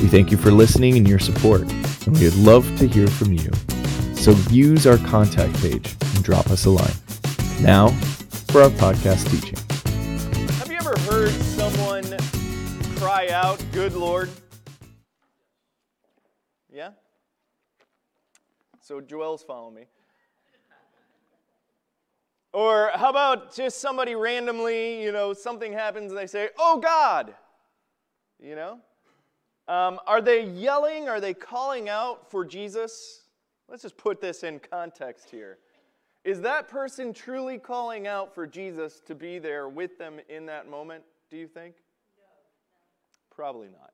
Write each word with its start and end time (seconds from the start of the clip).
We 0.00 0.08
thank 0.08 0.30
you 0.30 0.36
for 0.36 0.50
listening 0.50 0.98
and 0.98 1.08
your 1.08 1.18
support, 1.18 1.62
and 1.62 2.18
we 2.18 2.24
would 2.24 2.36
love 2.36 2.66
to 2.78 2.86
hear 2.86 3.06
from 3.06 3.32
you. 3.32 3.50
So 4.14 4.32
use 4.50 4.86
our 4.86 4.98
contact 4.98 5.54
page 5.62 5.96
and 6.14 6.22
drop 6.22 6.48
us 6.50 6.66
a 6.66 6.70
line. 6.70 6.92
Now, 7.60 7.88
for 8.48 8.62
our 8.62 8.68
podcast 8.70 9.30
teaching. 9.30 9.56
Have 10.58 10.70
you 10.70 10.76
ever 10.76 10.98
heard 11.10 11.32
someone 11.32 12.04
cry 12.96 13.28
out, 13.28 13.64
Good 13.72 13.94
Lord? 13.94 14.28
Yeah? 16.70 16.90
So 18.82 19.00
Joel's 19.00 19.42
following 19.42 19.76
me. 19.76 19.86
Or 22.52 22.90
how 22.94 23.10
about 23.10 23.54
just 23.54 23.80
somebody 23.80 24.14
randomly, 24.14 25.02
you 25.02 25.10
know, 25.10 25.32
something 25.32 25.72
happens 25.72 26.12
and 26.12 26.18
they 26.18 26.26
say, 26.26 26.50
Oh 26.58 26.80
God! 26.80 27.34
You 28.38 28.56
know? 28.56 28.80
Um, 29.68 29.98
are 30.06 30.20
they 30.20 30.44
yelling? 30.44 31.08
Are 31.08 31.20
they 31.20 31.34
calling 31.34 31.88
out 31.88 32.30
for 32.30 32.44
Jesus? 32.44 33.22
Let's 33.68 33.82
just 33.82 33.96
put 33.96 34.20
this 34.20 34.44
in 34.44 34.60
context 34.60 35.30
here. 35.30 35.58
Is 36.24 36.40
that 36.40 36.68
person 36.68 37.12
truly 37.12 37.58
calling 37.58 38.06
out 38.06 38.34
for 38.34 38.46
Jesus 38.46 39.00
to 39.06 39.14
be 39.14 39.38
there 39.38 39.68
with 39.68 39.98
them 39.98 40.20
in 40.28 40.46
that 40.46 40.68
moment, 40.68 41.04
do 41.30 41.36
you 41.36 41.46
think? 41.46 41.76
Probably 43.34 43.68
not. 43.68 43.92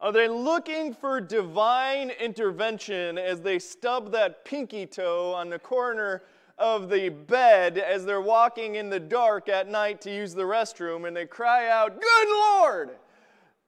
Are 0.00 0.12
they 0.12 0.28
looking 0.28 0.94
for 0.94 1.20
divine 1.20 2.10
intervention 2.10 3.18
as 3.18 3.40
they 3.40 3.58
stub 3.58 4.12
that 4.12 4.44
pinky 4.44 4.86
toe 4.86 5.34
on 5.34 5.50
the 5.50 5.58
corner 5.58 6.22
of 6.56 6.88
the 6.88 7.08
bed 7.08 7.78
as 7.78 8.04
they're 8.04 8.20
walking 8.20 8.76
in 8.76 8.90
the 8.90 9.00
dark 9.00 9.48
at 9.48 9.68
night 9.68 10.00
to 10.02 10.14
use 10.14 10.34
the 10.34 10.42
restroom 10.42 11.06
and 11.06 11.16
they 11.16 11.26
cry 11.26 11.68
out, 11.68 12.00
Good 12.00 12.28
Lord! 12.28 12.90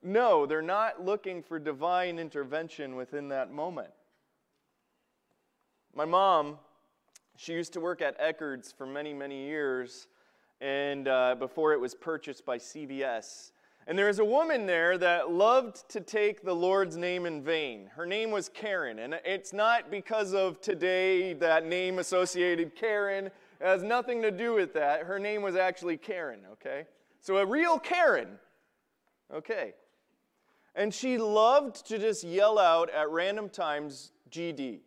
No, 0.03 0.47
they're 0.47 0.62
not 0.62 1.05
looking 1.05 1.43
for 1.43 1.59
divine 1.59 2.19
intervention 2.19 2.97
within 2.97 3.29
that 3.29 3.53
moment. 3.53 3.91
My 5.95 6.06
mom, 6.06 6.59
she 7.37 7.53
used 7.53 7.73
to 7.75 7.81
work 7.81 8.01
at 8.01 8.19
Eckerd's 8.19 8.73
for 8.73 8.87
many, 8.87 9.12
many 9.12 9.47
years, 9.47 10.06
and 10.61 11.06
uh, 11.06 11.34
before 11.39 11.73
it 11.73 11.81
was 11.81 11.95
purchased 11.95 12.47
by 12.47 12.56
CVS. 12.56 13.53
And 13.87 13.98
there 13.98 14.06
was 14.06 14.21
a 14.21 14.25
woman 14.25 14.67
there 14.67 14.97
that 14.98 15.33
loved 15.33 15.89
to 15.91 16.01
take 16.01 16.43
the 16.43 16.55
Lord's 16.55 16.97
name 16.97 17.27
in 17.27 17.43
vain. 17.43 17.91
Her 17.95 18.06
name 18.06 18.31
was 18.31 18.48
Karen, 18.48 19.01
and 19.01 19.19
it's 19.25 19.53
not 19.53 19.91
because 19.91 20.33
of 20.33 20.61
today 20.61 21.33
that 21.34 21.67
name 21.67 21.98
associated 21.98 22.77
Karen. 22.77 23.27
It 23.27 23.33
has 23.61 23.83
nothing 23.83 24.23
to 24.23 24.31
do 24.31 24.55
with 24.55 24.73
that. 24.75 25.03
Her 25.03 25.19
name 25.19 25.43
was 25.43 25.56
actually 25.56 25.97
Karen, 25.97 26.41
okay? 26.53 26.87
So 27.21 27.39
a 27.39 27.45
real 27.45 27.78
Karen, 27.78 28.39
okay. 29.34 29.75
And 30.81 30.95
she 30.95 31.19
loved 31.19 31.86
to 31.89 31.98
just 31.98 32.25
yell 32.25 32.59
out 32.59 32.89
at 32.89 33.11
random 33.11 33.50
times, 33.50 34.12
GD. 34.31 34.78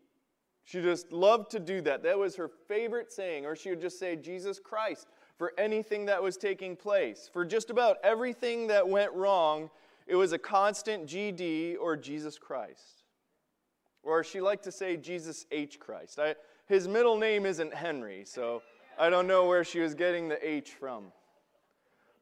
She 0.64 0.82
just 0.82 1.14
loved 1.14 1.52
to 1.52 1.60
do 1.60 1.82
that. 1.82 2.02
That 2.02 2.18
was 2.18 2.36
her 2.36 2.50
favorite 2.68 3.12
saying. 3.12 3.46
Or 3.46 3.56
she 3.56 3.70
would 3.70 3.80
just 3.80 4.00
say, 4.00 4.16
Jesus 4.16 4.58
Christ, 4.58 5.06
for 5.38 5.54
anything 5.56 6.08
that 6.08 6.24
was 6.24 6.36
taking 6.36 6.76
place. 6.76 7.30
For 7.32 7.46
just 7.46 7.70
about 7.70 7.98
everything 8.04 8.66
that 8.70 8.90
went 8.90 9.14
wrong, 9.14 9.70
it 10.08 10.16
was 10.16 10.34
a 10.34 10.40
constant 10.40 11.06
GD 11.06 11.76
or 11.80 11.96
Jesus 11.96 12.40
Christ. 12.40 13.04
Or 14.02 14.24
she 14.24 14.42
liked 14.42 14.64
to 14.64 14.72
say 14.72 14.98
Jesus 14.98 15.46
H. 15.52 15.80
Christ. 15.80 16.18
I, 16.18 16.34
his 16.66 16.88
middle 16.88 17.20
name 17.20 17.46
isn't 17.46 17.72
Henry, 17.72 18.24
so 18.26 18.64
I 18.98 19.12
don't 19.12 19.28
know 19.28 19.46
where 19.46 19.64
she 19.64 19.80
was 19.80 19.94
getting 19.94 20.28
the 20.28 20.44
H 20.44 20.72
from. 20.72 21.12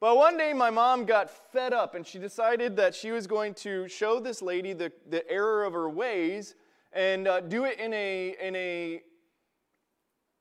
But 0.01 0.17
one 0.17 0.35
day 0.35 0.51
my 0.51 0.72
mom 0.72 1.06
got 1.06 1.29
fed 1.29 1.73
up 1.73 1.94
and 1.94 2.06
she 2.06 2.17
decided 2.17 2.75
that 2.78 2.95
she 2.95 3.12
was 3.12 3.28
going 3.28 3.53
to 3.53 3.88
show 3.88 4.19
this 4.19 4.41
lady 4.41 4.73
the, 4.73 4.91
the 5.07 5.29
error 5.31 5.63
of 5.63 5.73
her 5.73 5.88
ways 5.88 6.56
and 6.91 7.28
uh, 7.28 7.39
do 7.41 7.66
it 7.66 7.79
in 7.79 7.94
a, 7.94 8.35
in 8.41 8.56
a 8.56 9.03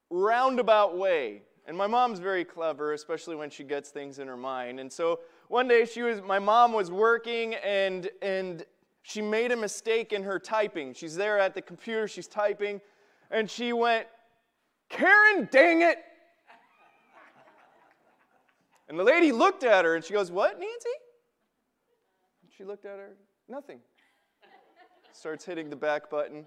roundabout 0.09 0.97
way. 0.97 1.43
And 1.67 1.77
my 1.77 1.87
mom's 1.87 2.21
very 2.21 2.43
clever, 2.43 2.95
especially 2.95 3.37
when 3.37 3.51
she 3.51 3.63
gets 3.63 3.91
things 3.91 4.19
in 4.19 4.27
her 4.29 4.37
mind. 4.37 4.81
And 4.81 4.91
so 4.91 5.21
one 5.49 5.69
day 5.69 5.85
she 5.85 6.01
was, 6.01 6.23
my 6.23 6.39
mom 6.39 6.73
was 6.73 6.91
working 6.91 7.55
and, 7.57 8.09
and 8.23 8.65
she 9.03 9.21
made 9.21 9.53
a 9.53 9.57
mistake 9.57 10.15
in 10.15 10.23
her 10.23 10.39
typing. 10.39 10.95
She's 10.95 11.17
there 11.17 11.39
at 11.39 11.55
the 11.55 11.61
computer, 11.61 12.09
she's 12.09 12.27
typing, 12.27 12.81
and 13.31 13.49
she 13.49 13.75
went, 13.75 14.07
Karen, 14.89 15.51
dang 15.53 15.83
it! 15.83 15.99
And 18.91 18.99
the 18.99 19.05
lady 19.05 19.31
looked 19.31 19.63
at 19.63 19.85
her 19.85 19.95
and 19.95 20.05
she 20.05 20.13
goes, 20.13 20.33
What, 20.33 20.59
Nancy? 20.59 20.89
And 22.43 22.53
She 22.53 22.65
looked 22.65 22.85
at 22.85 22.99
her, 22.99 23.13
nothing. 23.49 23.79
Starts 25.13 25.45
hitting 25.45 25.71
the 25.71 25.77
back 25.77 26.11
button. 26.11 26.45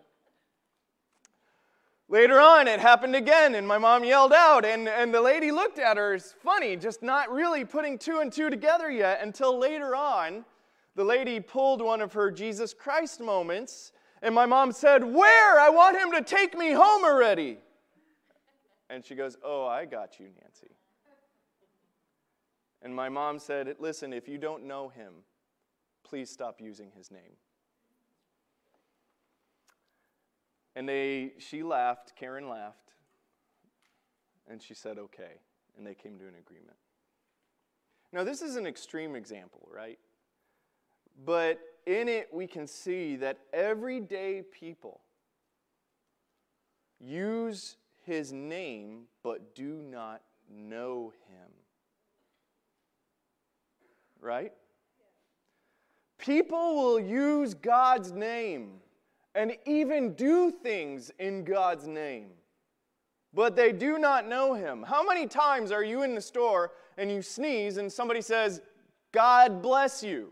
Later 2.09 2.41
on, 2.41 2.67
it 2.67 2.81
happened 2.81 3.15
again, 3.15 3.55
and 3.55 3.65
my 3.65 3.77
mom 3.77 4.03
yelled 4.03 4.33
out, 4.33 4.65
and, 4.65 4.89
and 4.89 5.13
the 5.13 5.21
lady 5.21 5.51
looked 5.51 5.79
at 5.79 5.95
her. 5.95 6.15
It's 6.15 6.33
funny, 6.43 6.75
just 6.75 7.01
not 7.01 7.31
really 7.31 7.63
putting 7.63 7.97
two 7.97 8.19
and 8.19 8.31
two 8.31 8.49
together 8.49 8.91
yet 8.91 9.21
until 9.23 9.57
later 9.57 9.95
on, 9.95 10.43
the 10.95 11.03
lady 11.03 11.39
pulled 11.39 11.81
one 11.81 12.01
of 12.01 12.11
her 12.11 12.29
Jesus 12.29 12.73
Christ 12.73 13.21
moments, 13.21 13.93
and 14.21 14.35
my 14.35 14.45
mom 14.45 14.73
said, 14.73 15.01
Where? 15.05 15.59
I 15.61 15.69
want 15.69 15.97
him 15.97 16.11
to 16.11 16.21
take 16.21 16.57
me 16.57 16.73
home 16.73 17.05
already. 17.05 17.57
And 18.89 19.05
she 19.05 19.15
goes, 19.15 19.37
Oh, 19.41 19.65
I 19.65 19.85
got 19.85 20.19
you, 20.19 20.25
Nancy. 20.41 20.75
And 22.83 22.95
my 22.95 23.09
mom 23.09 23.39
said, 23.39 23.75
Listen, 23.79 24.13
if 24.13 24.27
you 24.27 24.37
don't 24.37 24.65
know 24.65 24.89
him, 24.89 25.13
please 26.03 26.29
stop 26.29 26.61
using 26.61 26.91
his 26.95 27.09
name. 27.09 27.37
And 30.75 30.89
they, 30.89 31.33
she 31.37 31.63
laughed, 31.63 32.13
Karen 32.15 32.49
laughed, 32.49 32.93
and 34.49 34.61
she 34.61 34.73
said, 34.73 34.97
okay. 34.97 35.39
And 35.77 35.85
they 35.85 35.93
came 35.93 36.17
to 36.19 36.27
an 36.27 36.35
agreement. 36.39 36.77
Now, 38.11 38.23
this 38.23 38.41
is 38.41 38.55
an 38.55 38.67
extreme 38.67 39.15
example, 39.15 39.67
right? 39.73 39.99
But 41.25 41.59
in 41.85 42.07
it, 42.07 42.29
we 42.31 42.47
can 42.47 42.67
see 42.67 43.15
that 43.17 43.39
everyday 43.51 44.41
people 44.41 45.01
use 46.99 47.77
his 48.05 48.31
name 48.31 49.03
but 49.23 49.55
do 49.55 49.81
not 49.81 50.21
know 50.49 51.13
him. 51.27 51.62
Right? 54.23 54.53
People 56.17 56.75
will 56.75 56.99
use 56.99 57.53
God's 57.53 58.13
name 58.13 58.75
and 59.35 59.57
even 59.65 60.13
do 60.13 60.49
things 60.49 61.11
in 61.19 61.43
God's 61.43 61.87
name, 61.87 62.29
but 63.33 63.57
they 63.57 63.73
do 63.73 63.97
not 63.97 64.25
know 64.25 64.53
Him. 64.53 64.83
How 64.83 65.03
many 65.03 65.27
times 65.27 65.73
are 65.73 65.83
you 65.83 66.03
in 66.03 66.15
the 66.15 66.21
store 66.21 66.71
and 66.97 67.11
you 67.11 67.21
sneeze 67.21 67.75
and 67.75 67.91
somebody 67.91 68.21
says, 68.21 68.61
God 69.11 69.61
bless 69.61 70.01
you? 70.01 70.31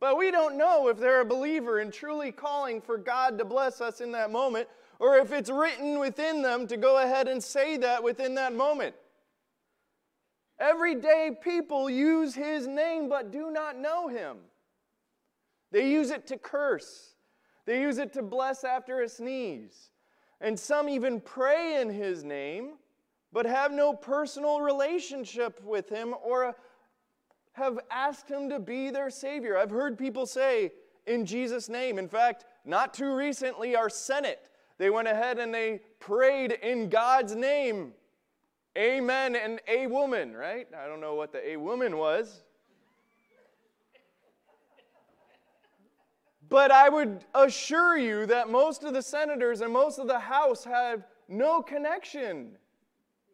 But 0.00 0.18
we 0.18 0.30
don't 0.30 0.58
know 0.58 0.88
if 0.88 0.98
they're 0.98 1.22
a 1.22 1.24
believer 1.24 1.78
and 1.78 1.90
truly 1.90 2.32
calling 2.32 2.82
for 2.82 2.98
God 2.98 3.38
to 3.38 3.44
bless 3.46 3.80
us 3.80 4.02
in 4.02 4.12
that 4.12 4.30
moment, 4.30 4.68
or 4.98 5.16
if 5.16 5.32
it's 5.32 5.48
written 5.48 5.98
within 5.98 6.42
them 6.42 6.66
to 6.66 6.76
go 6.76 7.02
ahead 7.02 7.26
and 7.26 7.42
say 7.42 7.78
that 7.78 8.02
within 8.02 8.34
that 8.34 8.54
moment. 8.54 8.94
Everyday 10.60 11.30
people 11.42 11.90
use 11.90 12.34
His 12.34 12.66
name 12.66 13.08
but 13.08 13.32
do 13.32 13.50
not 13.50 13.76
know 13.76 14.08
Him. 14.08 14.36
They 15.72 15.90
use 15.90 16.10
it 16.10 16.26
to 16.28 16.38
curse. 16.38 17.14
They 17.66 17.80
use 17.80 17.98
it 17.98 18.12
to 18.14 18.22
bless 18.22 18.64
after 18.64 19.02
a 19.02 19.08
sneeze. 19.08 19.90
And 20.40 20.58
some 20.58 20.88
even 20.88 21.20
pray 21.20 21.80
in 21.80 21.90
his 21.90 22.24
name, 22.24 22.72
but 23.32 23.46
have 23.46 23.72
no 23.72 23.92
personal 23.92 24.60
relationship 24.60 25.62
with 25.62 25.88
him 25.88 26.14
or 26.24 26.56
have 27.52 27.78
asked 27.90 28.28
him 28.28 28.48
to 28.48 28.58
be 28.58 28.90
their 28.90 29.10
Savior. 29.10 29.58
I've 29.58 29.70
heard 29.70 29.98
people 29.98 30.26
say, 30.26 30.72
in 31.06 31.26
Jesus' 31.26 31.68
name. 31.68 31.98
In 31.98 32.08
fact, 32.08 32.44
not 32.64 32.94
too 32.94 33.14
recently, 33.14 33.76
our 33.76 33.90
Senate, 33.90 34.40
they 34.78 34.90
went 34.90 35.08
ahead 35.08 35.38
and 35.38 35.52
they 35.52 35.80
prayed 35.98 36.52
in 36.52 36.88
God's 36.88 37.34
name. 37.34 37.92
Amen 38.78 39.34
and 39.34 39.60
a 39.66 39.86
woman, 39.86 40.32
right? 40.34 40.68
I 40.76 40.86
don't 40.86 41.00
know 41.00 41.14
what 41.14 41.32
the 41.32 41.46
a 41.50 41.56
woman 41.56 41.96
was. 41.96 42.42
But 46.48 46.72
I 46.72 46.88
would 46.88 47.24
assure 47.34 47.96
you 47.96 48.26
that 48.26 48.50
most 48.50 48.82
of 48.82 48.92
the 48.92 49.02
senators 49.02 49.60
and 49.60 49.72
most 49.72 49.98
of 49.98 50.08
the 50.08 50.18
House 50.18 50.64
have 50.64 51.06
no 51.28 51.62
connection 51.62 52.56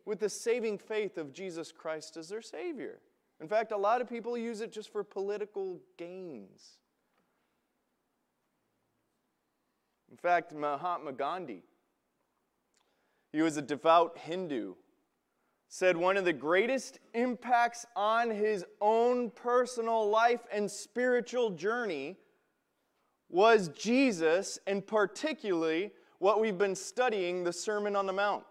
with 0.05 0.21
the 0.21 0.29
saving 0.29 0.79
faith 0.79 1.17
of 1.17 1.33
Jesus 1.33 1.73
Christ 1.73 2.17
as 2.17 2.29
their 2.29 2.43
Savior. 2.43 3.01
In 3.41 3.49
fact, 3.49 3.73
a 3.73 3.77
lot 3.77 4.01
of 4.01 4.09
people 4.09 4.37
use 4.37 4.61
it 4.61 4.71
just 4.71 4.91
for 4.91 5.03
political 5.03 5.81
gains. 5.97 6.79
In 10.11 10.17
fact, 10.17 10.55
Mahatma 10.55 11.13
Gandhi, 11.13 11.63
he 13.33 13.43
was 13.43 13.57
a 13.57 13.63
devout 13.63 14.17
Hindu, 14.19 14.75
said 15.69 15.97
one 15.97 16.17
of 16.17 16.25
the 16.25 16.33
greatest 16.33 16.99
impacts 17.15 17.87
on 17.97 18.31
his 18.31 18.65
own 18.81 19.31
personal 19.31 20.09
life 20.09 20.47
and 20.53 20.71
spiritual 20.71 21.51
journey 21.51 22.17
was 23.29 23.69
Jesus, 23.69 24.59
and 24.67 24.87
particularly 24.87 25.91
what 26.19 26.41
we've 26.41 26.59
been 26.59 26.77
studying, 26.77 27.45
the 27.45 27.53
Sermon 27.53 27.97
on 27.97 28.07
the 28.07 28.13
Mount. 28.13 28.45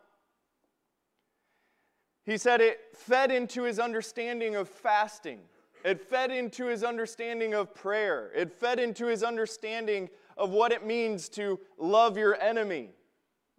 He 2.26 2.38
said 2.38 2.60
it 2.60 2.80
fed 2.94 3.32
into 3.32 3.64
his 3.64 3.80
understanding 3.80 4.56
of 4.56 4.68
fasting. 4.68 5.40
It 5.84 6.02
fed 6.02 6.32
into 6.32 6.66
his 6.66 6.84
understanding 6.84 7.54
of 7.54 7.74
prayer. 7.76 8.32
It 8.36 8.52
fed 8.52 8.80
into 8.80 9.06
his 9.06 9.24
understanding 9.24 10.10
of 10.36 10.50
what 10.50 10.72
it 10.72 10.86
means 10.86 11.30
to 11.30 11.60
love 11.78 12.18
your 12.18 12.42
enemy. 12.42 12.90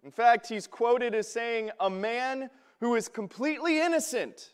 In 0.03 0.11
fact, 0.11 0.47
he's 0.47 0.67
quoted 0.67 1.15
as 1.15 1.27
saying, 1.27 1.71
A 1.79 1.89
man 1.89 2.49
who 2.79 2.95
is 2.95 3.07
completely 3.07 3.79
innocent 3.79 4.51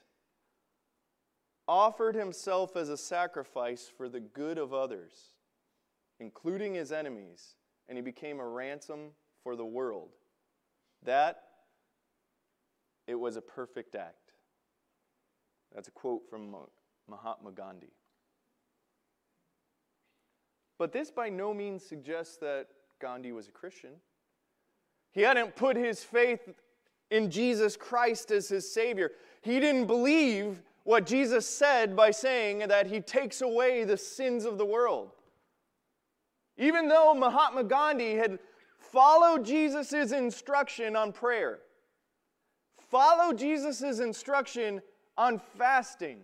offered 1.68 2.16
himself 2.16 2.75
as 2.75 2.90
a 2.90 2.98
sacrifice 2.98 3.92
for 3.96 4.10
the 4.10 4.20
good 4.20 4.58
of 4.58 4.74
others, 4.74 5.14
including 6.20 6.74
his 6.74 6.92
enemies, 6.92 7.56
and 7.88 7.98
he 7.98 8.02
became 8.02 8.40
a 8.40 8.48
ransom 8.48 9.12
for 9.44 9.56
the 9.56 9.66
world. 9.66 10.10
That 11.04 11.44
it 13.08 13.16
was 13.16 13.36
a 13.36 13.42
perfect 13.42 13.96
act. 13.96 14.31
That's 15.74 15.88
a 15.88 15.92
quote 15.92 16.22
from 16.30 16.56
Mahatma 17.10 17.52
Gandhi. 17.52 17.94
But 20.78 20.92
this 20.92 21.12
by 21.12 21.30
no 21.30 21.54
means 21.54 21.86
suggests 21.86 22.38
that 22.38 22.68
Gandhi 23.02 23.31
was 23.31 23.48
a 23.48 23.52
Christian. 23.52 23.92
He 25.12 25.22
hadn't 25.22 25.56
put 25.56 25.78
his 25.78 26.04
faith 26.04 26.50
in 27.12 27.30
Jesus 27.30 27.78
Christ 27.78 28.32
as 28.32 28.50
his 28.50 28.72
Savior. 28.72 29.12
He 29.42 29.60
didn't 29.60 29.88
believe 29.88 30.62
what 30.84 31.06
Jesus 31.06 31.48
said 31.48 31.96
by 31.96 32.12
saying 32.12 32.60
that 32.68 32.88
he 32.88 33.00
takes 33.00 33.42
away 33.42 33.84
the 33.84 33.98
sins 33.98 34.46
of 34.46 34.58
the 34.58 34.66
world. 34.66 35.12
Even 36.58 36.88
though 36.88 37.14
Mahatma 37.14 37.64
Gandhi 37.64 38.16
had 38.16 38.40
followed 38.78 39.46
Jesus' 39.46 40.12
instruction 40.12 40.96
on 40.96 41.12
prayer, 41.12 41.60
Follow 42.94 43.34
Jesus' 43.34 44.00
instruction 44.00 44.80
on 45.18 45.42
fasting. 45.58 46.20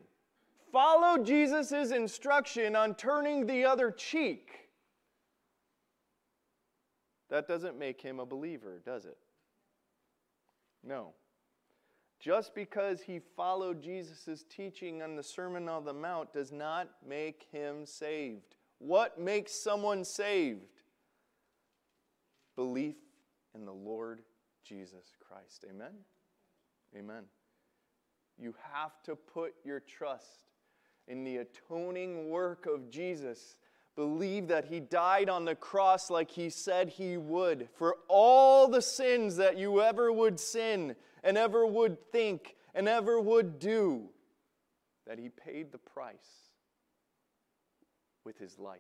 Follow 0.72 1.24
Jesus' 1.24 1.90
instruction 1.90 2.76
on 2.76 2.94
turning 2.94 3.48
the 3.48 3.66
other 3.66 3.90
cheek. 3.90 4.70
That 7.32 7.48
doesn't 7.48 7.80
make 7.80 8.00
him 8.00 8.20
a 8.20 8.26
believer, 8.28 8.84
does 8.86 9.08
it? 9.08 9.18
No. 10.84 11.14
Just 12.20 12.54
because 12.54 13.02
he 13.02 13.20
followed 13.38 13.82
Jesus' 13.82 14.44
teaching 14.50 15.02
on 15.02 15.16
the 15.16 15.24
Sermon 15.24 15.70
on 15.70 15.86
the 15.86 15.94
Mount 15.94 16.34
does 16.34 16.52
not 16.52 16.90
make 17.08 17.48
him 17.52 17.86
saved. 17.86 18.56
What 18.80 19.20
makes 19.20 19.54
someone 19.54 20.04
saved? 20.04 20.82
Belief 22.56 22.98
in 23.56 23.66
the 23.66 23.74
Lord 23.74 24.22
Jesus 24.64 25.16
Christ. 25.20 25.66
Amen? 25.70 25.94
Amen. 26.98 27.24
You 28.38 28.54
have 28.74 29.02
to 29.04 29.16
put 29.16 29.54
your 29.64 29.80
trust 29.80 30.52
in 31.08 31.24
the 31.24 31.38
atoning 31.38 32.30
work 32.30 32.66
of 32.66 32.90
Jesus. 32.90 33.56
Believe 34.00 34.48
that 34.48 34.64
he 34.64 34.80
died 34.80 35.30
on 35.30 35.44
the 35.44 35.56
cross 35.56 36.10
like 36.10 36.32
he 36.32 36.50
said 36.50 36.88
he 36.88 37.18
would 37.18 37.68
for 37.76 37.98
all 38.08 38.70
the 38.70 38.82
sins 38.82 39.36
that 39.36 39.58
you 39.58 39.82
ever 39.82 40.10
would 40.10 40.40
sin 40.40 40.96
and 41.22 41.38
ever 41.38 41.66
would 41.66 42.00
think 42.10 42.56
and 42.74 42.88
ever 42.88 43.20
would 43.20 43.60
do, 43.60 44.08
that 45.06 45.20
he 45.20 45.28
paid 45.28 45.74
the 45.74 45.78
price 45.78 46.48
with 48.24 48.38
his 48.38 48.58
life, 48.58 48.80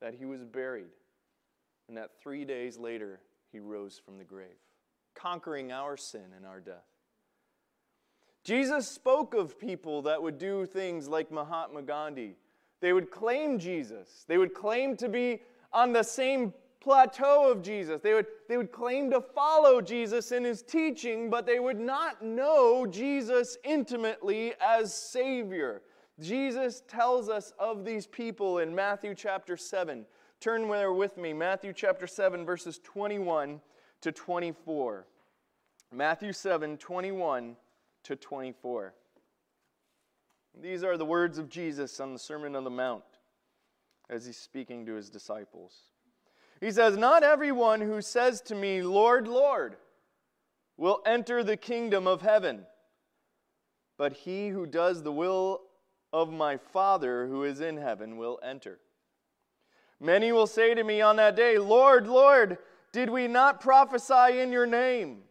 that 0.00 0.14
he 0.14 0.24
was 0.24 0.46
buried, 0.46 0.94
and 1.88 1.96
that 1.98 2.12
three 2.22 2.46
days 2.46 2.78
later 2.78 3.20
he 3.52 3.60
rose 3.60 4.00
from 4.02 4.16
the 4.16 4.24
grave 4.24 4.48
conquering 5.14 5.70
our 5.70 5.98
sin 5.98 6.32
and 6.34 6.46
our 6.46 6.58
death. 6.58 6.88
Jesus 8.44 8.88
spoke 8.88 9.34
of 9.34 9.60
people 9.60 10.00
that 10.00 10.22
would 10.22 10.38
do 10.38 10.64
things 10.64 11.06
like 11.06 11.30
Mahatma 11.30 11.82
Gandhi. 11.82 12.36
They 12.82 12.92
would 12.92 13.10
claim 13.10 13.58
Jesus. 13.58 14.24
They 14.26 14.36
would 14.36 14.52
claim 14.52 14.96
to 14.98 15.08
be 15.08 15.40
on 15.72 15.92
the 15.92 16.02
same 16.02 16.52
plateau 16.80 17.50
of 17.50 17.62
Jesus. 17.62 18.00
They 18.02 18.12
would, 18.12 18.26
they 18.48 18.56
would 18.56 18.72
claim 18.72 19.08
to 19.12 19.20
follow 19.20 19.80
Jesus 19.80 20.32
in 20.32 20.42
his 20.44 20.62
teaching, 20.62 21.30
but 21.30 21.46
they 21.46 21.60
would 21.60 21.78
not 21.78 22.22
know 22.22 22.84
Jesus 22.84 23.56
intimately 23.64 24.54
as 24.60 24.92
Savior. 24.92 25.82
Jesus 26.20 26.82
tells 26.88 27.28
us 27.28 27.52
of 27.56 27.84
these 27.84 28.06
people 28.06 28.58
in 28.58 28.74
Matthew 28.74 29.14
chapter 29.14 29.56
7. 29.56 30.04
Turn 30.40 30.68
there 30.68 30.92
with 30.92 31.16
me, 31.16 31.32
Matthew 31.32 31.72
chapter 31.72 32.08
7, 32.08 32.44
verses 32.44 32.80
21 32.82 33.60
to 34.00 34.10
24. 34.10 35.06
Matthew 35.94 36.32
7 36.32 36.78
21 36.78 37.56
to 38.02 38.16
24. 38.16 38.94
These 40.60 40.84
are 40.84 40.96
the 40.96 41.04
words 41.04 41.38
of 41.38 41.48
Jesus 41.48 41.98
on 42.00 42.12
the 42.12 42.18
Sermon 42.18 42.54
on 42.54 42.64
the 42.64 42.70
Mount 42.70 43.04
as 44.10 44.26
he's 44.26 44.36
speaking 44.36 44.84
to 44.86 44.94
his 44.94 45.08
disciples. 45.08 45.74
He 46.60 46.70
says, 46.70 46.96
Not 46.96 47.22
everyone 47.22 47.80
who 47.80 48.00
says 48.02 48.40
to 48.42 48.54
me, 48.54 48.82
Lord, 48.82 49.26
Lord, 49.26 49.76
will 50.76 51.00
enter 51.06 51.42
the 51.42 51.56
kingdom 51.56 52.06
of 52.06 52.22
heaven, 52.22 52.66
but 53.96 54.12
he 54.12 54.48
who 54.48 54.66
does 54.66 55.02
the 55.02 55.12
will 55.12 55.62
of 56.12 56.32
my 56.32 56.56
Father 56.56 57.26
who 57.26 57.44
is 57.44 57.60
in 57.60 57.76
heaven 57.76 58.16
will 58.16 58.38
enter. 58.42 58.78
Many 59.98 60.32
will 60.32 60.46
say 60.46 60.74
to 60.74 60.84
me 60.84 61.00
on 61.00 61.16
that 61.16 61.36
day, 61.36 61.58
Lord, 61.58 62.06
Lord, 62.06 62.58
did 62.92 63.08
we 63.08 63.28
not 63.28 63.60
prophesy 63.60 64.40
in 64.40 64.52
your 64.52 64.66
name? 64.66 65.22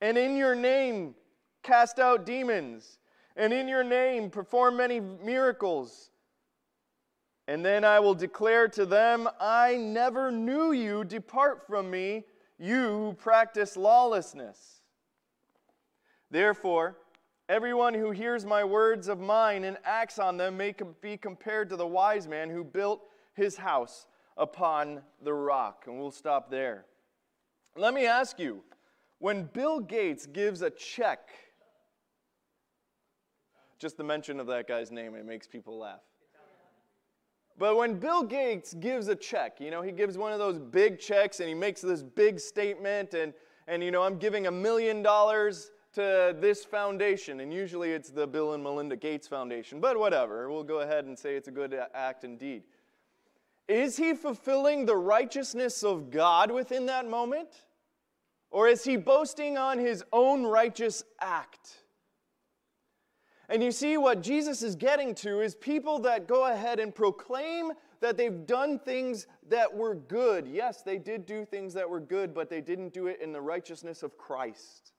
And 0.00 0.18
in 0.18 0.36
your 0.36 0.54
name 0.54 1.14
cast 1.62 1.98
out 1.98 2.26
demons? 2.26 2.98
And 3.36 3.52
in 3.52 3.68
your 3.68 3.84
name 3.84 4.30
perform 4.30 4.76
many 4.76 5.00
miracles? 5.00 6.10
And 7.48 7.64
then 7.64 7.84
I 7.84 7.98
will 8.00 8.14
declare 8.14 8.68
to 8.68 8.86
them, 8.86 9.28
I 9.40 9.76
never 9.76 10.30
knew 10.30 10.72
you. 10.72 11.04
Depart 11.04 11.66
from 11.66 11.90
me, 11.90 12.24
you 12.58 12.88
who 12.88 13.12
practice 13.14 13.76
lawlessness. 13.76 14.82
Therefore, 16.30 16.96
everyone 17.48 17.94
who 17.94 18.10
hears 18.10 18.46
my 18.46 18.64
words 18.64 19.08
of 19.08 19.18
mine 19.18 19.64
and 19.64 19.76
acts 19.84 20.18
on 20.18 20.36
them 20.36 20.56
may 20.56 20.74
be 21.00 21.16
compared 21.16 21.68
to 21.70 21.76
the 21.76 21.86
wise 21.86 22.28
man 22.28 22.48
who 22.48 22.64
built 22.64 23.02
his 23.34 23.56
house 23.56 24.06
upon 24.36 25.02
the 25.22 25.34
rock. 25.34 25.84
And 25.86 25.98
we'll 25.98 26.10
stop 26.10 26.50
there. 26.50 26.86
Let 27.76 27.92
me 27.92 28.06
ask 28.06 28.38
you 28.38 28.62
when 29.18 29.44
Bill 29.44 29.80
Gates 29.80 30.26
gives 30.26 30.62
a 30.62 30.70
check, 30.70 31.28
just 33.82 33.96
the 33.96 34.04
mention 34.04 34.38
of 34.40 34.46
that 34.46 34.68
guy's 34.68 34.92
name, 34.92 35.16
it 35.16 35.26
makes 35.26 35.48
people 35.48 35.76
laugh. 35.76 36.00
But 37.58 37.76
when 37.76 37.98
Bill 37.98 38.22
Gates 38.22 38.74
gives 38.74 39.08
a 39.08 39.14
check, 39.16 39.60
you 39.60 39.70
know, 39.70 39.82
he 39.82 39.90
gives 39.92 40.16
one 40.16 40.32
of 40.32 40.38
those 40.38 40.58
big 40.58 40.98
checks 40.98 41.40
and 41.40 41.48
he 41.48 41.54
makes 41.54 41.80
this 41.80 42.02
big 42.02 42.38
statement, 42.38 43.12
and, 43.12 43.34
and 43.66 43.82
you 43.82 43.90
know, 43.90 44.02
I'm 44.02 44.18
giving 44.18 44.46
a 44.46 44.50
million 44.50 45.02
dollars 45.02 45.72
to 45.94 46.34
this 46.40 46.64
foundation, 46.64 47.40
and 47.40 47.52
usually 47.52 47.90
it's 47.90 48.08
the 48.08 48.26
Bill 48.26 48.54
and 48.54 48.62
Melinda 48.62 48.96
Gates 48.96 49.28
Foundation, 49.28 49.80
but 49.80 49.98
whatever, 49.98 50.50
we'll 50.50 50.62
go 50.62 50.80
ahead 50.80 51.04
and 51.04 51.18
say 51.18 51.34
it's 51.34 51.48
a 51.48 51.52
good 51.52 51.74
uh, 51.74 51.86
act 51.92 52.24
indeed. 52.24 52.62
Is 53.68 53.96
he 53.96 54.14
fulfilling 54.14 54.86
the 54.86 54.96
righteousness 54.96 55.82
of 55.82 56.10
God 56.10 56.50
within 56.50 56.86
that 56.86 57.08
moment? 57.08 57.48
Or 58.50 58.68
is 58.68 58.84
he 58.84 58.96
boasting 58.96 59.58
on 59.58 59.78
his 59.78 60.04
own 60.12 60.44
righteous 60.44 61.04
act? 61.20 61.81
And 63.48 63.62
you 63.62 63.72
see, 63.72 63.96
what 63.96 64.22
Jesus 64.22 64.62
is 64.62 64.76
getting 64.76 65.14
to 65.16 65.40
is 65.40 65.54
people 65.54 65.98
that 66.00 66.26
go 66.26 66.50
ahead 66.50 66.80
and 66.80 66.94
proclaim 66.94 67.72
that 68.00 68.16
they've 68.16 68.46
done 68.46 68.78
things 68.78 69.26
that 69.48 69.72
were 69.72 69.94
good. 69.94 70.46
Yes, 70.46 70.82
they 70.82 70.98
did 70.98 71.26
do 71.26 71.44
things 71.44 71.74
that 71.74 71.88
were 71.88 72.00
good, 72.00 72.34
but 72.34 72.50
they 72.50 72.60
didn't 72.60 72.92
do 72.92 73.06
it 73.06 73.20
in 73.20 73.32
the 73.32 73.40
righteousness 73.40 74.02
of 74.02 74.16
Christ. 74.16 74.92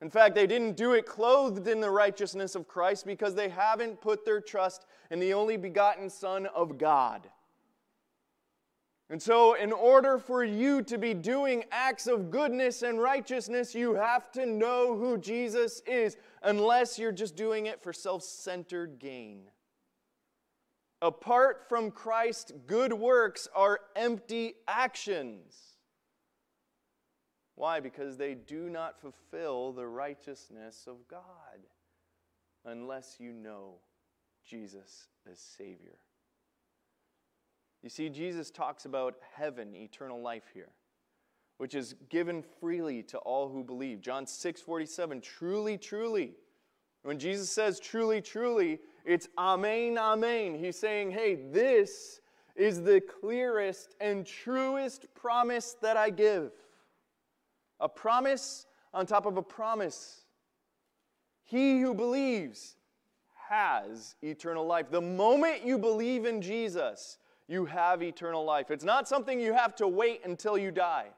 In 0.00 0.10
fact, 0.10 0.34
they 0.34 0.46
didn't 0.46 0.76
do 0.76 0.92
it 0.92 1.06
clothed 1.06 1.66
in 1.66 1.80
the 1.80 1.90
righteousness 1.90 2.54
of 2.54 2.68
Christ 2.68 3.06
because 3.06 3.34
they 3.34 3.48
haven't 3.48 4.00
put 4.00 4.24
their 4.24 4.40
trust 4.40 4.84
in 5.10 5.18
the 5.18 5.32
only 5.32 5.56
begotten 5.56 6.10
Son 6.10 6.46
of 6.46 6.76
God. 6.76 7.30
And 9.10 9.20
so, 9.20 9.54
in 9.54 9.70
order 9.70 10.18
for 10.18 10.42
you 10.42 10.80
to 10.82 10.96
be 10.96 11.12
doing 11.12 11.64
acts 11.70 12.06
of 12.06 12.30
goodness 12.30 12.82
and 12.82 12.98
righteousness, 12.98 13.74
you 13.74 13.94
have 13.94 14.32
to 14.32 14.46
know 14.46 14.96
who 14.96 15.18
Jesus 15.18 15.82
is, 15.86 16.16
unless 16.42 16.98
you're 16.98 17.12
just 17.12 17.36
doing 17.36 17.66
it 17.66 17.82
for 17.82 17.92
self 17.92 18.22
centered 18.22 18.98
gain. 18.98 19.50
Apart 21.02 21.68
from 21.68 21.90
Christ, 21.90 22.52
good 22.66 22.94
works 22.94 23.46
are 23.54 23.80
empty 23.94 24.54
actions. 24.66 25.74
Why? 27.56 27.80
Because 27.80 28.16
they 28.16 28.34
do 28.34 28.70
not 28.70 28.98
fulfill 28.98 29.72
the 29.72 29.86
righteousness 29.86 30.86
of 30.86 31.06
God 31.08 31.20
unless 32.64 33.16
you 33.20 33.32
know 33.34 33.74
Jesus 34.44 35.08
as 35.30 35.38
Savior. 35.38 35.98
You 37.84 37.90
see, 37.90 38.08
Jesus 38.08 38.50
talks 38.50 38.86
about 38.86 39.16
heaven, 39.34 39.76
eternal 39.76 40.22
life 40.22 40.44
here, 40.54 40.70
which 41.58 41.74
is 41.74 41.94
given 42.08 42.42
freely 42.58 43.02
to 43.02 43.18
all 43.18 43.50
who 43.50 43.62
believe. 43.62 44.00
John 44.00 44.26
6 44.26 44.62
47, 44.62 45.20
truly, 45.20 45.76
truly. 45.76 46.32
When 47.02 47.18
Jesus 47.18 47.50
says 47.50 47.78
truly, 47.78 48.22
truly, 48.22 48.78
it's 49.04 49.28
Amen, 49.36 49.98
Amen. 49.98 50.54
He's 50.54 50.78
saying, 50.78 51.10
hey, 51.10 51.34
this 51.34 52.22
is 52.56 52.80
the 52.80 53.02
clearest 53.02 53.94
and 54.00 54.24
truest 54.24 55.06
promise 55.14 55.76
that 55.82 55.98
I 55.98 56.08
give. 56.08 56.52
A 57.80 57.88
promise 57.88 58.64
on 58.94 59.04
top 59.04 59.26
of 59.26 59.36
a 59.36 59.42
promise. 59.42 60.22
He 61.42 61.82
who 61.82 61.92
believes 61.92 62.76
has 63.50 64.14
eternal 64.22 64.64
life. 64.64 64.90
The 64.90 65.02
moment 65.02 65.66
you 65.66 65.76
believe 65.76 66.24
in 66.24 66.40
Jesus, 66.40 67.18
you 67.48 67.66
have 67.66 68.02
eternal 68.02 68.44
life. 68.44 68.70
It's 68.70 68.84
not 68.84 69.08
something 69.08 69.40
you 69.40 69.52
have 69.52 69.74
to 69.76 69.88
wait 69.88 70.22
until 70.24 70.56
you 70.56 70.70
die. 70.70 71.08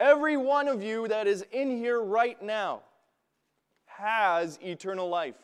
Every 0.00 0.36
one 0.36 0.68
of 0.68 0.82
you 0.82 1.08
that 1.08 1.26
is 1.26 1.44
in 1.52 1.76
here 1.76 2.00
right 2.02 2.40
now 2.40 2.82
has 3.86 4.58
eternal 4.62 5.08
life. 5.08 5.34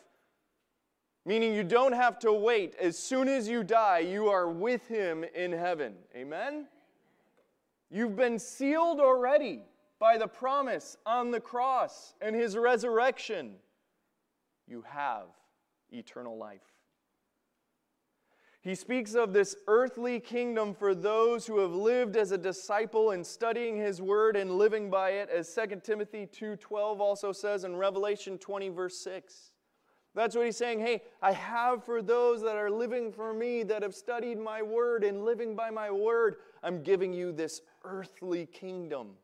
Meaning 1.25 1.53
you 1.53 1.63
don't 1.63 1.93
have 1.93 2.19
to 2.19 2.31
wait. 2.31 2.75
As 2.79 2.97
soon 2.97 3.27
as 3.27 3.47
you 3.47 3.63
die, 3.63 3.99
you 3.99 4.27
are 4.27 4.49
with 4.49 4.87
him 4.87 5.25
in 5.35 5.51
heaven. 5.51 5.95
Amen? 6.15 6.67
You've 7.89 8.15
been 8.15 8.39
sealed 8.39 8.99
already 8.99 9.63
by 9.99 10.17
the 10.17 10.27
promise 10.27 10.97
on 11.05 11.31
the 11.31 11.39
cross 11.39 12.13
and 12.21 12.35
his 12.35 12.57
resurrection, 12.57 13.55
you 14.67 14.83
have 14.87 15.25
eternal 15.91 16.37
life. 16.37 16.74
He 18.65 18.73
speaks 18.73 19.13
of 19.13 19.31
this 19.31 19.55
earthly 19.67 20.19
kingdom 20.19 20.73
for 20.73 20.95
those 20.95 21.45
who 21.45 21.59
have 21.59 21.75
lived 21.75 22.17
as 22.17 22.31
a 22.31 22.37
disciple 22.37 23.11
and 23.11 23.23
studying 23.23 23.77
his 23.77 24.01
word 24.01 24.35
and 24.35 24.57
living 24.57 24.89
by 24.89 25.11
it 25.11 25.29
as 25.29 25.47
2 25.47 25.83
Timothy 25.83 26.25
2:12 26.25 26.99
also 26.99 27.31
says 27.31 27.63
in 27.63 27.75
Revelation 27.75 28.39
20 28.39 28.69
verse 28.69 28.97
6. 28.97 29.51
That's 30.15 30.35
what 30.35 30.45
he's 30.45 30.57
saying, 30.57 30.79
"Hey, 30.79 31.03
I 31.21 31.31
have 31.33 31.83
for 31.83 32.01
those 32.01 32.41
that 32.41 32.55
are 32.55 32.71
living 32.71 33.11
for 33.11 33.35
me 33.35 33.61
that 33.61 33.83
have 33.83 33.93
studied 33.93 34.39
my 34.39 34.63
word 34.63 35.03
and 35.03 35.23
living 35.23 35.55
by 35.55 35.69
my 35.69 35.91
word, 35.91 36.37
I'm 36.63 36.81
giving 36.81 37.13
you 37.13 37.31
this 37.31 37.61
earthly 37.83 38.47
kingdom." 38.47 39.19